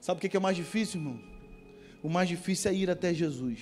Sabe 0.00 0.18
o 0.18 0.28
que 0.28 0.36
é 0.36 0.40
mais 0.40 0.56
difícil, 0.56 1.00
irmão? 1.00 1.22
O 2.02 2.08
mais 2.08 2.28
difícil 2.28 2.72
é 2.72 2.74
ir 2.74 2.90
até 2.90 3.14
Jesus. 3.14 3.60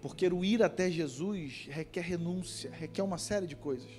Porque 0.00 0.28
o 0.28 0.44
ir 0.44 0.62
até 0.62 0.88
Jesus 0.88 1.66
requer 1.68 2.02
renúncia, 2.02 2.70
requer 2.70 3.02
uma 3.02 3.18
série 3.18 3.48
de 3.48 3.56
coisas. 3.56 3.90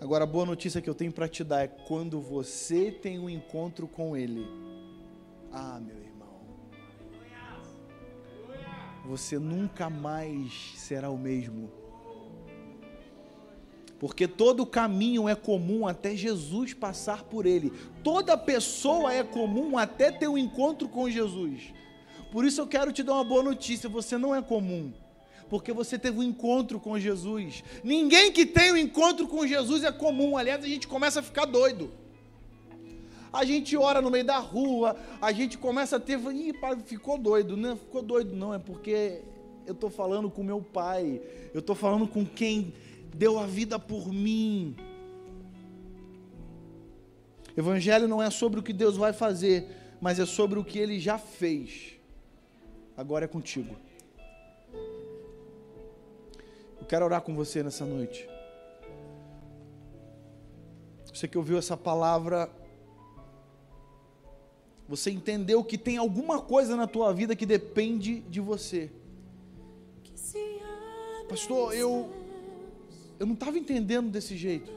Agora, 0.00 0.24
a 0.24 0.26
boa 0.26 0.44
notícia 0.44 0.82
que 0.82 0.90
eu 0.90 0.94
tenho 0.94 1.12
para 1.12 1.28
te 1.28 1.44
dar 1.44 1.62
é 1.62 1.68
quando 1.68 2.20
você 2.20 2.90
tem 2.90 3.16
um 3.20 3.30
encontro 3.30 3.86
com 3.86 4.16
Ele. 4.16 4.69
Ah, 5.52 5.80
meu 5.80 5.96
irmão. 5.96 6.10
Você 9.04 9.38
nunca 9.38 9.90
mais 9.90 10.74
será 10.76 11.10
o 11.10 11.18
mesmo. 11.18 11.70
Porque 13.98 14.26
todo 14.26 14.64
caminho 14.64 15.28
é 15.28 15.34
comum 15.34 15.86
até 15.86 16.16
Jesus 16.16 16.72
passar 16.72 17.24
por 17.24 17.44
ele. 17.44 17.70
Toda 18.02 18.36
pessoa 18.36 19.12
é 19.12 19.22
comum 19.22 19.76
até 19.76 20.10
ter 20.10 20.28
um 20.28 20.38
encontro 20.38 20.88
com 20.88 21.10
Jesus. 21.10 21.74
Por 22.32 22.44
isso 22.44 22.60
eu 22.60 22.66
quero 22.66 22.92
te 22.92 23.02
dar 23.02 23.14
uma 23.14 23.24
boa 23.24 23.42
notícia: 23.42 23.90
você 23.90 24.16
não 24.16 24.34
é 24.34 24.40
comum, 24.40 24.92
porque 25.50 25.72
você 25.72 25.98
teve 25.98 26.18
um 26.18 26.22
encontro 26.22 26.80
com 26.80 26.98
Jesus. 26.98 27.62
Ninguém 27.84 28.32
que 28.32 28.46
tem 28.46 28.72
um 28.72 28.76
encontro 28.76 29.26
com 29.26 29.46
Jesus 29.46 29.84
é 29.84 29.92
comum. 29.92 30.38
Aliás, 30.38 30.64
a 30.64 30.68
gente 30.68 30.88
começa 30.88 31.20
a 31.20 31.22
ficar 31.22 31.44
doido. 31.44 31.99
A 33.32 33.44
gente 33.44 33.76
ora 33.76 34.02
no 34.02 34.10
meio 34.10 34.24
da 34.24 34.38
rua, 34.38 34.96
a 35.20 35.32
gente 35.32 35.56
começa 35.56 35.96
a 35.96 36.00
ter. 36.00 36.18
Ih, 36.18 36.52
ficou 36.84 37.16
doido, 37.16 37.56
não 37.56 37.76
ficou 37.76 38.02
doido, 38.02 38.34
não, 38.34 38.52
é 38.52 38.58
porque 38.58 39.22
eu 39.66 39.72
estou 39.72 39.90
falando 39.90 40.30
com 40.30 40.42
meu 40.42 40.60
pai, 40.60 41.20
eu 41.54 41.60
estou 41.60 41.76
falando 41.76 42.08
com 42.08 42.24
quem 42.26 42.74
deu 43.14 43.38
a 43.38 43.46
vida 43.46 43.78
por 43.78 44.12
mim. 44.12 44.76
Evangelho 47.56 48.08
não 48.08 48.22
é 48.22 48.30
sobre 48.30 48.60
o 48.60 48.62
que 48.62 48.72
Deus 48.72 48.96
vai 48.96 49.12
fazer, 49.12 49.66
mas 50.00 50.18
é 50.18 50.26
sobre 50.26 50.58
o 50.58 50.64
que 50.64 50.78
ele 50.78 50.98
já 50.98 51.18
fez 51.18 52.00
agora 53.00 53.24
é 53.24 53.28
contigo. 53.28 53.74
Eu 56.78 56.86
quero 56.86 57.06
orar 57.06 57.22
com 57.22 57.34
você 57.34 57.62
nessa 57.62 57.86
noite. 57.86 58.28
Você 61.06 61.26
que 61.26 61.38
ouviu 61.38 61.56
essa 61.56 61.78
palavra, 61.78 62.50
você 64.90 65.08
entendeu 65.08 65.62
que 65.62 65.78
tem 65.78 65.98
alguma 65.98 66.40
coisa 66.40 66.74
na 66.74 66.84
tua 66.84 67.14
vida 67.14 67.36
que 67.36 67.46
depende 67.46 68.22
de 68.28 68.40
você. 68.40 68.90
Pastor, 71.28 71.72
eu 71.72 72.10
eu 73.16 73.24
não 73.24 73.34
estava 73.34 73.56
entendendo 73.56 74.10
desse 74.10 74.36
jeito. 74.36 74.68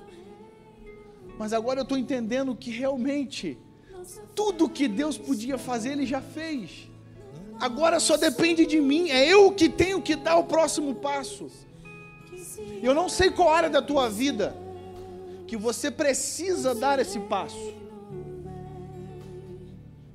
Mas 1.35 1.51
agora 1.51 1.79
eu 1.79 1.83
estou 1.83 1.97
entendendo 1.97 2.55
que 2.55 2.69
realmente 2.69 3.57
tudo 4.35 4.69
que 4.69 4.87
Deus 4.87 5.17
podia 5.17 5.57
fazer, 5.57 5.93
Ele 5.93 6.05
já 6.05 6.21
fez. 6.21 6.87
Agora 7.59 7.99
só 7.99 8.15
depende 8.15 8.67
de 8.67 8.79
mim, 8.79 9.09
é 9.09 9.27
eu 9.27 9.51
que 9.51 9.67
tenho 9.67 9.99
que 9.99 10.15
dar 10.15 10.35
o 10.35 10.43
próximo 10.43 10.93
passo. 10.93 11.49
Eu 12.83 12.93
não 12.93 13.09
sei 13.09 13.31
qual 13.31 13.49
área 13.49 13.69
da 13.69 13.81
tua 13.81 14.07
vida 14.11 14.55
que 15.47 15.57
você 15.57 15.89
precisa 15.89 16.75
dar 16.75 16.99
esse 16.99 17.19
passo. 17.19 17.82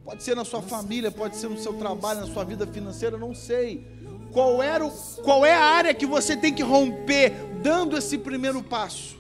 Pode 0.08 0.22
ser 0.22 0.34
na 0.34 0.42
sua 0.42 0.62
família, 0.62 1.10
pode 1.10 1.36
ser 1.36 1.50
no 1.50 1.58
seu 1.58 1.74
trabalho, 1.74 2.20
na 2.20 2.26
sua 2.26 2.42
vida 2.42 2.66
financeira, 2.66 3.18
não 3.18 3.34
sei. 3.34 3.86
Qual, 4.32 4.62
era 4.62 4.82
o, 4.82 4.90
qual 5.22 5.44
é 5.44 5.52
a 5.52 5.62
área 5.62 5.92
que 5.92 6.06
você 6.06 6.34
tem 6.34 6.50
que 6.50 6.62
romper 6.62 7.30
dando 7.62 7.94
esse 7.94 8.16
primeiro 8.16 8.62
passo? 8.62 9.18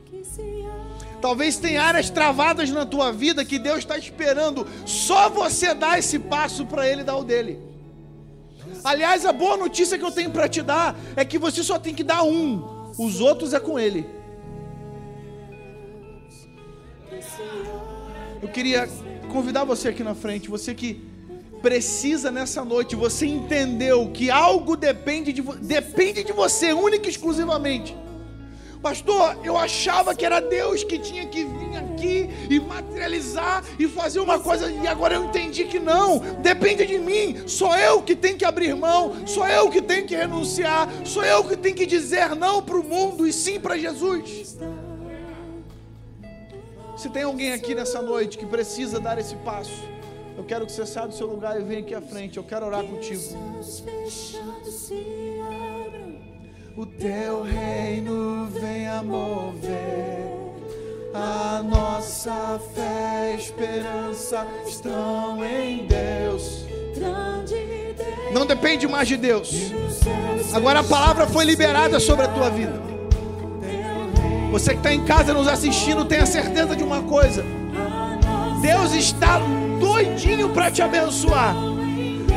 Talvez 1.20 1.58
tenha 1.58 1.82
áreas 1.82 2.08
travadas 2.08 2.70
na 2.70 2.86
tua 2.86 3.12
vida 3.12 3.44
que 3.44 3.58
Deus 3.58 3.80
está 3.80 3.98
esperando 3.98 4.66
só 4.86 5.28
você 5.28 5.74
dar 5.74 5.98
esse 5.98 6.18
passo 6.18 6.64
para 6.64 6.88
Ele 6.88 7.04
dar 7.04 7.18
o 7.18 7.22
dele. 7.22 7.60
Aliás, 8.82 9.26
a 9.26 9.32
boa 9.32 9.58
notícia 9.58 9.98
que 9.98 10.04
eu 10.06 10.10
tenho 10.10 10.30
para 10.30 10.48
te 10.48 10.62
dar 10.62 10.96
é 11.14 11.22
que 11.22 11.38
você 11.38 11.62
só 11.62 11.78
tem 11.78 11.94
que 11.94 12.02
dar 12.02 12.22
um, 12.22 12.94
os 12.96 13.20
outros 13.20 13.52
é 13.52 13.60
com 13.60 13.78
Ele. 13.78 14.08
Eu 18.40 18.48
queria 18.48 18.88
convidar 19.28 19.64
você 19.64 19.88
aqui 19.88 20.02
na 20.02 20.14
frente, 20.14 20.48
você 20.48 20.74
que 20.74 21.00
precisa 21.62 22.30
nessa 22.30 22.64
noite, 22.64 22.96
você 22.96 23.26
entendeu 23.26 24.10
que 24.12 24.30
algo 24.30 24.76
depende 24.76 25.32
de, 25.32 25.42
depende 25.42 26.22
de 26.24 26.32
você, 26.32 26.72
única 26.72 27.06
e 27.06 27.10
exclusivamente. 27.10 27.96
Pastor, 28.80 29.36
eu 29.42 29.56
achava 29.56 30.14
que 30.14 30.24
era 30.24 30.40
Deus 30.40 30.84
que 30.84 31.00
tinha 31.00 31.26
que 31.26 31.44
vir 31.44 31.76
aqui 31.76 32.30
e 32.48 32.60
materializar 32.60 33.64
e 33.76 33.88
fazer 33.88 34.20
uma 34.20 34.38
coisa, 34.38 34.70
e 34.70 34.86
agora 34.86 35.16
eu 35.16 35.24
entendi 35.24 35.64
que 35.64 35.80
não, 35.80 36.20
depende 36.40 36.86
de 36.86 36.96
mim, 36.96 37.42
sou 37.46 37.74
eu 37.76 38.02
que 38.02 38.14
tenho 38.14 38.38
que 38.38 38.44
abrir 38.44 38.76
mão, 38.76 39.26
sou 39.26 39.46
eu 39.48 39.68
que 39.68 39.82
tenho 39.82 40.06
que 40.06 40.14
renunciar, 40.14 40.88
sou 41.04 41.24
eu 41.24 41.42
que 41.42 41.56
tenho 41.56 41.74
que 41.74 41.86
dizer 41.86 42.36
não 42.36 42.62
para 42.62 42.78
o 42.78 42.84
mundo 42.84 43.26
e 43.26 43.32
sim 43.32 43.58
para 43.58 43.76
Jesus. 43.76 44.56
Se 46.98 47.08
tem 47.08 47.22
alguém 47.22 47.52
aqui 47.52 47.76
nessa 47.76 48.02
noite 48.02 48.36
que 48.36 48.44
precisa 48.44 48.98
dar 48.98 49.18
esse 49.18 49.36
passo, 49.36 49.84
eu 50.36 50.42
quero 50.42 50.66
que 50.66 50.72
você 50.72 50.84
saia 50.84 51.06
do 51.06 51.14
seu 51.14 51.28
lugar 51.28 51.58
e 51.58 51.62
venha 51.62 51.78
aqui 51.78 51.94
à 51.94 52.02
frente. 52.02 52.38
Eu 52.38 52.42
quero 52.42 52.66
orar 52.66 52.82
contigo. 52.82 53.22
O 56.76 56.84
teu 56.84 57.42
reino 57.42 58.46
venha 58.46 59.00
mover. 59.04 60.26
A 61.14 61.62
nossa 61.62 62.60
fé 62.74 63.32
e 63.32 63.38
esperança 63.38 64.44
estão 64.66 65.44
em 65.44 65.86
Deus. 65.86 66.66
Não 68.32 68.44
depende 68.44 68.88
mais 68.88 69.06
de 69.06 69.16
Deus. 69.16 69.72
Agora 70.52 70.80
a 70.80 70.84
palavra 70.84 71.28
foi 71.28 71.44
liberada 71.44 72.00
sobre 72.00 72.24
a 72.24 72.28
tua 72.28 72.50
vida. 72.50 72.97
Você 74.50 74.70
que 74.70 74.78
está 74.78 74.92
em 74.92 75.04
casa 75.04 75.34
nos 75.34 75.46
assistindo, 75.46 76.04
tenha 76.04 76.24
certeza 76.26 76.74
de 76.74 76.82
uma 76.82 77.02
coisa: 77.02 77.44
Deus 78.62 78.92
está 78.92 79.40
doidinho 79.78 80.48
para 80.50 80.70
te 80.70 80.82
abençoar. 80.82 81.54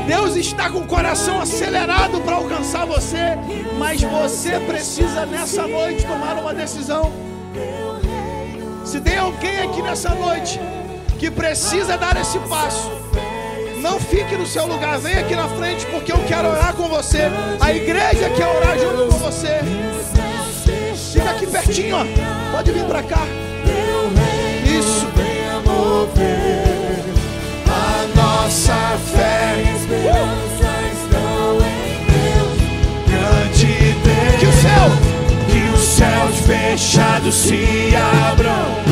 Deus 0.07 0.35
está 0.35 0.69
com 0.69 0.79
o 0.79 0.87
coração 0.87 1.39
acelerado 1.39 2.19
para 2.21 2.35
alcançar 2.35 2.85
você, 2.85 3.37
mas 3.77 4.01
você 4.01 4.59
precisa 4.59 5.25
nessa 5.25 5.67
noite 5.67 6.05
tomar 6.05 6.37
uma 6.37 6.53
decisão. 6.53 7.11
Se 8.83 8.99
tem 8.99 9.17
alguém 9.17 9.61
aqui 9.61 9.81
nessa 9.81 10.09
noite 10.09 10.59
que 11.19 11.29
precisa 11.29 11.97
dar 11.97 12.17
esse 12.19 12.39
passo, 12.39 12.91
não 13.81 13.99
fique 13.99 14.35
no 14.35 14.45
seu 14.45 14.65
lugar, 14.65 14.99
vem 14.99 15.17
aqui 15.17 15.35
na 15.35 15.47
frente, 15.47 15.85
porque 15.85 16.11
eu 16.11 16.23
quero 16.27 16.49
orar 16.49 16.73
com 16.73 16.87
você. 16.89 17.29
A 17.59 17.73
igreja 17.73 18.29
quer 18.35 18.47
orar 18.47 18.77
junto 18.77 19.11
com 19.11 19.19
você. 19.19 19.59
Aqui 21.41 21.51
pertinho, 21.51 21.95
ó. 21.95 22.05
Pode 22.51 22.71
vir 22.71 22.83
para 22.83 23.01
cá. 23.01 23.25
Isso. 24.63 25.07
A 27.67 28.05
nossa 28.15 28.75
fé 29.15 29.55
e 29.57 29.75
esperança 29.75 30.69
estão 30.93 31.57
em 31.65 32.05
Deus. 32.11 32.59
Grande 33.09 33.95
Deus. 34.03 34.39
Que 34.39 34.45
o 34.45 34.53
céu, 34.53 34.91
que 35.49 35.61
os 35.73 35.83
céus 35.83 36.35
fechados 36.45 37.33
se 37.33 37.95
abram. 38.29 38.90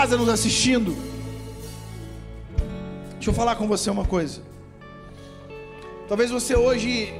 Casa 0.00 0.16
nos 0.16 0.30
assistindo. 0.30 0.96
Deixa 3.16 3.28
eu 3.28 3.34
falar 3.34 3.54
com 3.56 3.68
você 3.68 3.90
uma 3.90 4.06
coisa. 4.06 4.40
Talvez 6.08 6.30
você 6.30 6.54
hoje 6.56 7.12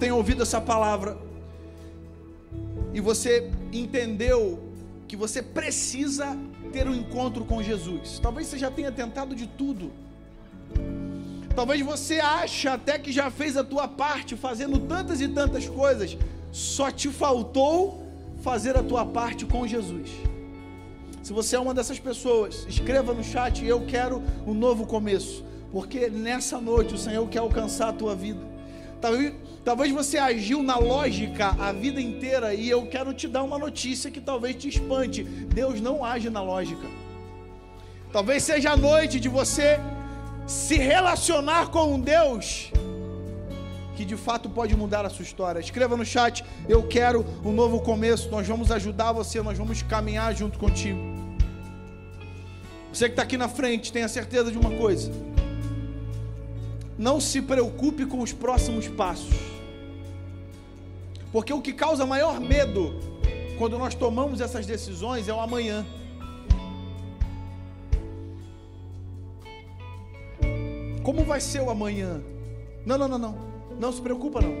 tenha 0.00 0.14
ouvido 0.14 0.42
essa 0.42 0.58
palavra 0.58 1.18
e 2.94 3.00
você 3.08 3.50
entendeu 3.70 4.58
que 5.06 5.16
você 5.16 5.42
precisa 5.42 6.34
ter 6.72 6.88
um 6.88 6.94
encontro 6.94 7.44
com 7.44 7.62
Jesus. 7.62 8.18
Talvez 8.20 8.46
você 8.46 8.56
já 8.56 8.70
tenha 8.70 8.90
tentado 8.90 9.36
de 9.36 9.46
tudo. 9.46 9.92
Talvez 11.54 11.82
você 11.82 12.20
ache 12.20 12.66
até 12.66 12.98
que 12.98 13.12
já 13.12 13.30
fez 13.30 13.54
a 13.54 13.62
tua 13.62 13.86
parte 13.86 14.34
fazendo 14.34 14.78
tantas 14.78 15.20
e 15.20 15.28
tantas 15.28 15.68
coisas, 15.68 16.16
só 16.50 16.90
te 16.90 17.10
faltou 17.10 18.02
fazer 18.40 18.78
a 18.78 18.82
tua 18.82 19.04
parte 19.04 19.44
com 19.44 19.66
Jesus. 19.66 20.10
Se 21.24 21.32
você 21.32 21.56
é 21.56 21.58
uma 21.58 21.72
dessas 21.72 21.98
pessoas, 21.98 22.66
escreva 22.68 23.14
no 23.14 23.24
chat, 23.24 23.64
eu 23.64 23.86
quero 23.86 24.22
um 24.46 24.52
novo 24.52 24.86
começo, 24.86 25.42
porque 25.72 26.10
nessa 26.10 26.60
noite 26.60 26.92
o 26.92 26.98
Senhor 26.98 27.26
quer 27.30 27.38
alcançar 27.38 27.88
a 27.88 27.92
tua 27.94 28.14
vida. 28.14 28.40
Talvez, 29.00 29.32
talvez 29.64 29.90
você 29.90 30.18
agiu 30.18 30.62
na 30.62 30.76
lógica 30.76 31.56
a 31.58 31.72
vida 31.72 31.98
inteira 31.98 32.52
e 32.52 32.68
eu 32.68 32.86
quero 32.88 33.14
te 33.14 33.26
dar 33.26 33.42
uma 33.42 33.58
notícia 33.58 34.10
que 34.10 34.20
talvez 34.20 34.54
te 34.56 34.68
espante. 34.68 35.24
Deus 35.24 35.80
não 35.80 36.04
age 36.04 36.28
na 36.28 36.42
lógica. 36.42 36.86
Talvez 38.12 38.42
seja 38.42 38.72
a 38.72 38.76
noite 38.76 39.18
de 39.18 39.30
você 39.30 39.80
se 40.46 40.76
relacionar 40.76 41.70
com 41.70 41.94
um 41.94 42.00
Deus 42.00 42.70
que 43.96 44.04
de 44.04 44.16
fato 44.16 44.50
pode 44.50 44.76
mudar 44.76 45.06
a 45.06 45.08
sua 45.08 45.22
história. 45.22 45.60
Escreva 45.60 45.96
no 45.96 46.04
chat, 46.04 46.44
eu 46.68 46.82
quero 46.82 47.24
um 47.44 47.52
novo 47.52 47.80
começo. 47.80 48.28
Nós 48.28 48.46
vamos 48.46 48.70
ajudar 48.70 49.12
você, 49.12 49.40
nós 49.40 49.56
vamos 49.56 49.82
caminhar 49.82 50.34
junto 50.34 50.58
contigo. 50.58 51.13
Você 52.94 53.06
que 53.08 53.14
está 53.14 53.22
aqui 53.24 53.36
na 53.36 53.48
frente, 53.48 53.92
tenha 53.92 54.06
certeza 54.06 54.52
de 54.52 54.56
uma 54.56 54.70
coisa. 54.70 55.10
Não 56.96 57.20
se 57.20 57.42
preocupe 57.42 58.06
com 58.06 58.20
os 58.20 58.32
próximos 58.32 58.86
passos. 58.86 59.34
Porque 61.32 61.52
o 61.52 61.60
que 61.60 61.72
causa 61.72 62.06
maior 62.06 62.38
medo 62.38 62.94
quando 63.58 63.76
nós 63.76 63.96
tomamos 63.96 64.40
essas 64.40 64.64
decisões 64.64 65.26
é 65.26 65.34
o 65.34 65.40
amanhã. 65.40 65.84
Como 71.02 71.24
vai 71.24 71.40
ser 71.40 71.62
o 71.62 71.70
amanhã? 71.70 72.22
Não, 72.86 72.96
não, 72.96 73.08
não, 73.08 73.18
não. 73.18 73.38
Não 73.76 73.92
se 73.92 74.00
preocupa 74.00 74.40
não. 74.40 74.54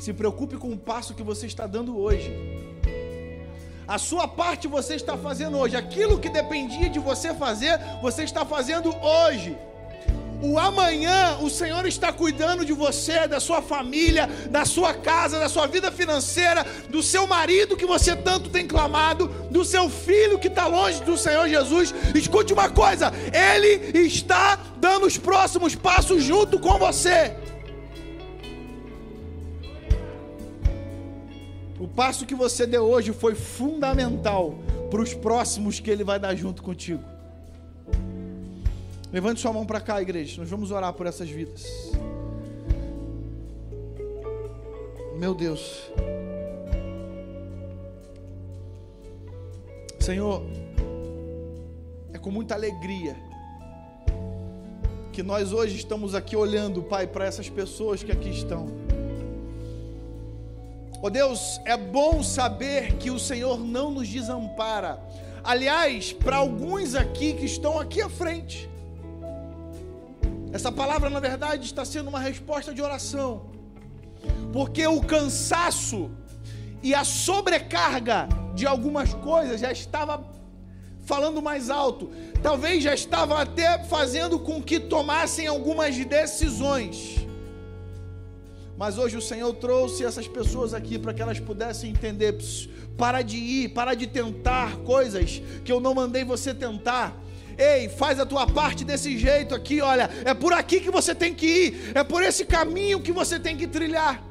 Se 0.00 0.12
preocupe 0.12 0.56
com 0.56 0.72
o 0.72 0.76
passo 0.76 1.14
que 1.14 1.22
você 1.22 1.46
está 1.46 1.64
dando 1.64 1.96
hoje. 1.96 2.55
A 3.88 3.98
sua 3.98 4.26
parte 4.26 4.66
você 4.66 4.94
está 4.94 5.16
fazendo 5.16 5.56
hoje. 5.58 5.76
Aquilo 5.76 6.18
que 6.18 6.28
dependia 6.28 6.88
de 6.88 6.98
você 6.98 7.32
fazer, 7.34 7.78
você 8.02 8.24
está 8.24 8.44
fazendo 8.44 8.94
hoje. 9.00 9.56
O 10.42 10.58
amanhã, 10.58 11.38
o 11.40 11.48
Senhor 11.48 11.86
está 11.86 12.12
cuidando 12.12 12.64
de 12.64 12.72
você, 12.72 13.26
da 13.26 13.40
sua 13.40 13.62
família, 13.62 14.28
da 14.50 14.64
sua 14.66 14.92
casa, 14.92 15.38
da 15.38 15.48
sua 15.48 15.66
vida 15.66 15.90
financeira, 15.90 16.66
do 16.90 17.02
seu 17.02 17.26
marido 17.26 17.76
que 17.76 17.86
você 17.86 18.14
tanto 18.14 18.50
tem 18.50 18.66
clamado, 18.66 19.28
do 19.50 19.64
seu 19.64 19.88
filho 19.88 20.38
que 20.38 20.48
está 20.48 20.66
longe 20.66 21.02
do 21.04 21.16
Senhor 21.16 21.48
Jesus. 21.48 21.94
Escute 22.14 22.52
uma 22.52 22.68
coisa: 22.68 23.12
Ele 23.32 24.06
está 24.06 24.58
dando 24.76 25.06
os 25.06 25.16
próximos 25.16 25.74
passos 25.74 26.22
junto 26.22 26.58
com 26.58 26.76
você. 26.76 27.34
O 31.78 31.86
passo 31.86 32.24
que 32.24 32.34
você 32.34 32.66
deu 32.66 32.84
hoje 32.84 33.12
foi 33.12 33.34
fundamental 33.34 34.54
para 34.90 35.02
os 35.02 35.12
próximos 35.12 35.78
que 35.78 35.90
Ele 35.90 36.02
vai 36.02 36.18
dar 36.18 36.34
junto 36.34 36.62
contigo. 36.62 37.02
Levante 39.12 39.40
sua 39.40 39.52
mão 39.52 39.66
para 39.66 39.80
cá, 39.80 40.00
igreja. 40.00 40.40
Nós 40.40 40.48
vamos 40.48 40.70
orar 40.70 40.92
por 40.92 41.06
essas 41.06 41.28
vidas. 41.28 41.64
Meu 45.18 45.34
Deus. 45.34 45.90
Senhor, 50.00 50.42
é 52.12 52.18
com 52.18 52.30
muita 52.30 52.54
alegria 52.54 53.16
que 55.12 55.22
nós 55.22 55.52
hoje 55.52 55.76
estamos 55.76 56.14
aqui 56.14 56.36
olhando, 56.36 56.82
Pai, 56.82 57.06
para 57.06 57.24
essas 57.24 57.48
pessoas 57.48 58.02
que 58.02 58.12
aqui 58.12 58.28
estão. 58.28 58.85
Oh 61.06 61.10
Deus, 61.10 61.60
é 61.64 61.76
bom 61.76 62.20
saber 62.20 62.94
que 62.94 63.12
o 63.12 63.18
Senhor 63.18 63.60
não 63.60 63.92
nos 63.92 64.08
desampara. 64.08 64.98
Aliás, 65.44 66.12
para 66.12 66.38
alguns 66.38 66.96
aqui 66.96 67.32
que 67.34 67.44
estão 67.44 67.78
aqui 67.78 68.02
à 68.02 68.10
frente, 68.10 68.68
essa 70.52 70.72
palavra, 70.72 71.08
na 71.08 71.20
verdade, 71.20 71.64
está 71.64 71.84
sendo 71.84 72.08
uma 72.08 72.18
resposta 72.18 72.74
de 72.74 72.82
oração, 72.82 73.42
porque 74.52 74.84
o 74.84 75.00
cansaço 75.00 76.10
e 76.82 76.92
a 76.92 77.04
sobrecarga 77.04 78.28
de 78.56 78.66
algumas 78.66 79.14
coisas, 79.14 79.60
já 79.60 79.70
estava 79.70 80.28
falando 81.04 81.40
mais 81.40 81.70
alto, 81.70 82.10
talvez 82.42 82.82
já 82.82 82.94
estava 82.94 83.40
até 83.40 83.78
fazendo 83.84 84.40
com 84.40 84.60
que 84.60 84.80
tomassem 84.80 85.46
algumas 85.46 85.96
decisões. 86.04 87.25
Mas 88.76 88.98
hoje 88.98 89.16
o 89.16 89.22
Senhor 89.22 89.52
trouxe 89.54 90.04
essas 90.04 90.28
pessoas 90.28 90.74
aqui 90.74 90.98
para 90.98 91.14
que 91.14 91.22
elas 91.22 91.40
pudessem 91.40 91.90
entender: 91.90 92.36
para 92.96 93.22
de 93.22 93.36
ir, 93.36 93.68
para 93.70 93.94
de 93.94 94.06
tentar 94.06 94.76
coisas 94.78 95.40
que 95.64 95.72
eu 95.72 95.80
não 95.80 95.94
mandei 95.94 96.24
você 96.24 96.54
tentar. 96.54 97.16
Ei, 97.58 97.88
faz 97.88 98.20
a 98.20 98.26
tua 98.26 98.46
parte 98.46 98.84
desse 98.84 99.16
jeito 99.16 99.54
aqui, 99.54 99.80
olha, 99.80 100.10
é 100.26 100.34
por 100.34 100.52
aqui 100.52 100.78
que 100.78 100.90
você 100.90 101.14
tem 101.14 101.32
que 101.32 101.46
ir, 101.46 101.92
é 101.94 102.04
por 102.04 102.22
esse 102.22 102.44
caminho 102.44 103.00
que 103.00 103.12
você 103.12 103.40
tem 103.40 103.56
que 103.56 103.66
trilhar. 103.66 104.22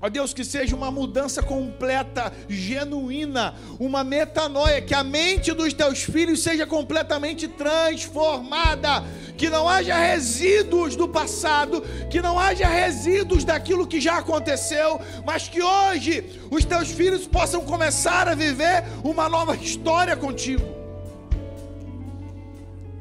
Ó 0.00 0.08
Deus, 0.08 0.32
que 0.32 0.44
seja 0.44 0.76
uma 0.76 0.90
mudança 0.92 1.42
completa, 1.42 2.32
genuína, 2.48 3.54
uma 3.80 4.04
metanoia, 4.04 4.80
que 4.80 4.94
a 4.94 5.02
mente 5.02 5.52
dos 5.52 5.72
teus 5.72 6.04
filhos 6.04 6.40
seja 6.40 6.64
completamente 6.64 7.48
transformada, 7.48 9.04
que 9.36 9.50
não 9.50 9.68
haja 9.68 9.96
resíduos 9.98 10.94
do 10.94 11.08
passado, 11.08 11.82
que 12.08 12.22
não 12.22 12.38
haja 12.38 12.68
resíduos 12.68 13.44
daquilo 13.44 13.88
que 13.88 14.00
já 14.00 14.18
aconteceu, 14.18 15.00
mas 15.26 15.48
que 15.48 15.60
hoje 15.60 16.38
os 16.48 16.64
teus 16.64 16.90
filhos 16.90 17.26
possam 17.26 17.64
começar 17.64 18.28
a 18.28 18.36
viver 18.36 18.84
uma 19.02 19.28
nova 19.28 19.56
história 19.56 20.16
contigo. 20.16 20.64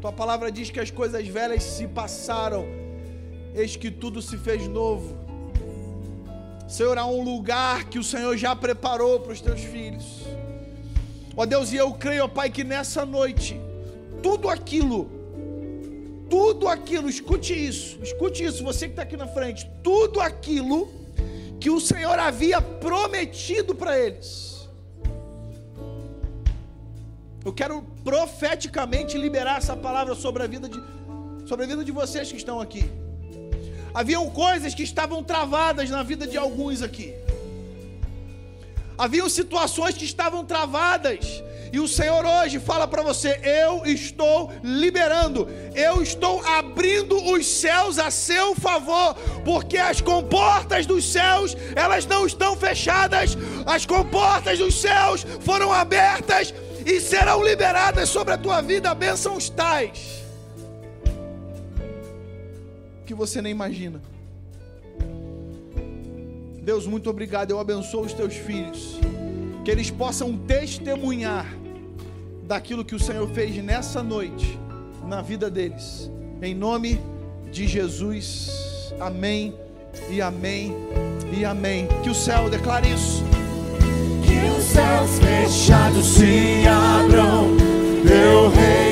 Tua 0.01 0.11
palavra 0.11 0.51
diz 0.51 0.71
que 0.71 0.79
as 0.79 0.89
coisas 0.89 1.27
velhas 1.27 1.61
se 1.63 1.87
passaram, 1.87 2.65
eis 3.53 3.75
que 3.75 3.91
tudo 3.91 4.19
se 4.19 4.35
fez 4.37 4.67
novo. 4.67 5.26
Senhor, 6.67 6.97
há 6.97 7.05
um 7.05 7.23
lugar 7.23 7.85
que 7.85 7.97
o 7.97 8.03
Senhor 8.03 8.35
já 8.35 8.53
preparou 8.55 9.21
para 9.21 9.31
os 9.31 9.39
teus 9.39 9.61
filhos. 9.61 10.23
Ó 11.35 11.45
Deus, 11.45 11.71
e 11.71 11.77
eu 11.77 11.93
creio, 11.93 12.25
ó 12.25 12.27
Pai, 12.27 12.49
que 12.49 12.63
nessa 12.63 13.05
noite, 13.05 13.59
tudo 14.21 14.49
aquilo, 14.49 15.09
tudo 16.29 16.67
aquilo, 16.67 17.07
escute 17.07 17.53
isso, 17.53 17.97
escute 18.01 18.43
isso, 18.43 18.63
você 18.63 18.85
que 18.85 18.91
está 18.91 19.03
aqui 19.03 19.15
na 19.15 19.27
frente, 19.27 19.69
tudo 19.81 20.19
aquilo 20.19 20.89
que 21.59 21.69
o 21.69 21.79
Senhor 21.79 22.19
havia 22.19 22.61
prometido 22.61 23.73
para 23.73 23.97
eles. 23.97 24.67
Eu 27.45 27.53
quero 27.53 27.81
profeticamente 28.03 29.17
liberar 29.17 29.59
essa 29.59 29.75
palavra 29.75 30.15
sobre 30.15 30.43
a 30.43 30.47
vida 30.47 30.67
de, 30.67 30.77
sobre 31.47 31.63
a 31.63 31.67
vida 31.67 31.83
de 31.83 31.93
vocês 31.93 32.29
que 32.29 32.37
estão 32.37 32.59
aqui. 32.59 33.06
Haviam 33.97 34.29
coisas 34.29 34.75
que 34.75 34.83
estavam 34.83 35.23
travadas 35.23 35.89
na 35.89 36.03
vida 36.03 36.27
de 36.27 36.37
alguns 36.37 36.83
aqui. 36.83 37.15
Haviam 38.95 39.27
situações 39.27 39.97
que 39.97 40.05
estavam 40.05 40.45
travadas. 40.45 41.41
E 41.73 41.79
o 41.79 41.87
Senhor 41.87 42.23
hoje 42.23 42.59
fala 42.59 42.87
para 42.87 43.01
você: 43.01 43.41
eu 43.43 43.83
estou 43.87 44.51
liberando, 44.63 45.47
eu 45.73 45.99
estou 46.03 46.45
abrindo 46.45 47.15
os 47.31 47.47
céus 47.47 47.97
a 47.97 48.11
seu 48.11 48.53
favor, 48.53 49.15
porque 49.43 49.79
as 49.79 49.99
comportas 49.99 50.85
dos 50.85 51.03
céus, 51.03 51.57
elas 51.75 52.05
não 52.05 52.27
estão 52.27 52.55
fechadas, 52.55 53.35
as 53.65 53.87
comportas 53.87 54.59
dos 54.59 54.79
céus 54.79 55.25
foram 55.39 55.73
abertas 55.73 56.53
e 56.85 57.01
serão 57.01 57.43
liberadas 57.43 58.09
sobre 58.09 58.35
a 58.35 58.37
tua 58.37 58.61
vida 58.61 58.93
bênçãos 58.93 59.49
tais 59.49 60.26
que 63.07 63.13
você 63.15 63.41
nem 63.41 63.51
imagina. 63.51 64.01
Deus, 66.61 66.85
muito 66.85 67.09
obrigado. 67.09 67.51
Eu 67.51 67.59
abençoo 67.59 68.01
os 68.01 68.11
teus 68.11 68.35
filhos, 68.35 68.99
que 69.63 69.71
eles 69.71 69.89
possam 69.89 70.37
testemunhar 70.37 71.47
daquilo 72.43 72.83
que 72.83 72.93
o 72.93 72.99
Senhor 72.99 73.27
fez 73.29 73.55
nessa 73.63 74.03
noite 74.03 74.59
na 75.07 75.21
vida 75.21 75.49
deles. 75.49 76.11
Em 76.41 76.53
nome 76.53 76.99
de 77.49 77.65
Jesus. 77.65 78.93
Amém. 78.99 79.55
E 80.09 80.21
amém. 80.21 80.75
E 81.35 81.45
amém. 81.45 81.87
Que 82.03 82.09
o 82.09 82.15
céu 82.15 82.49
declare 82.49 82.93
isso. 82.93 83.23
Que 84.25 84.59
os 84.59 84.65
céus 84.65 85.17
fechados 85.19 86.05
se 86.05 86.67
abram. 86.67 87.47
Meu 88.03 88.49
rei 88.49 88.86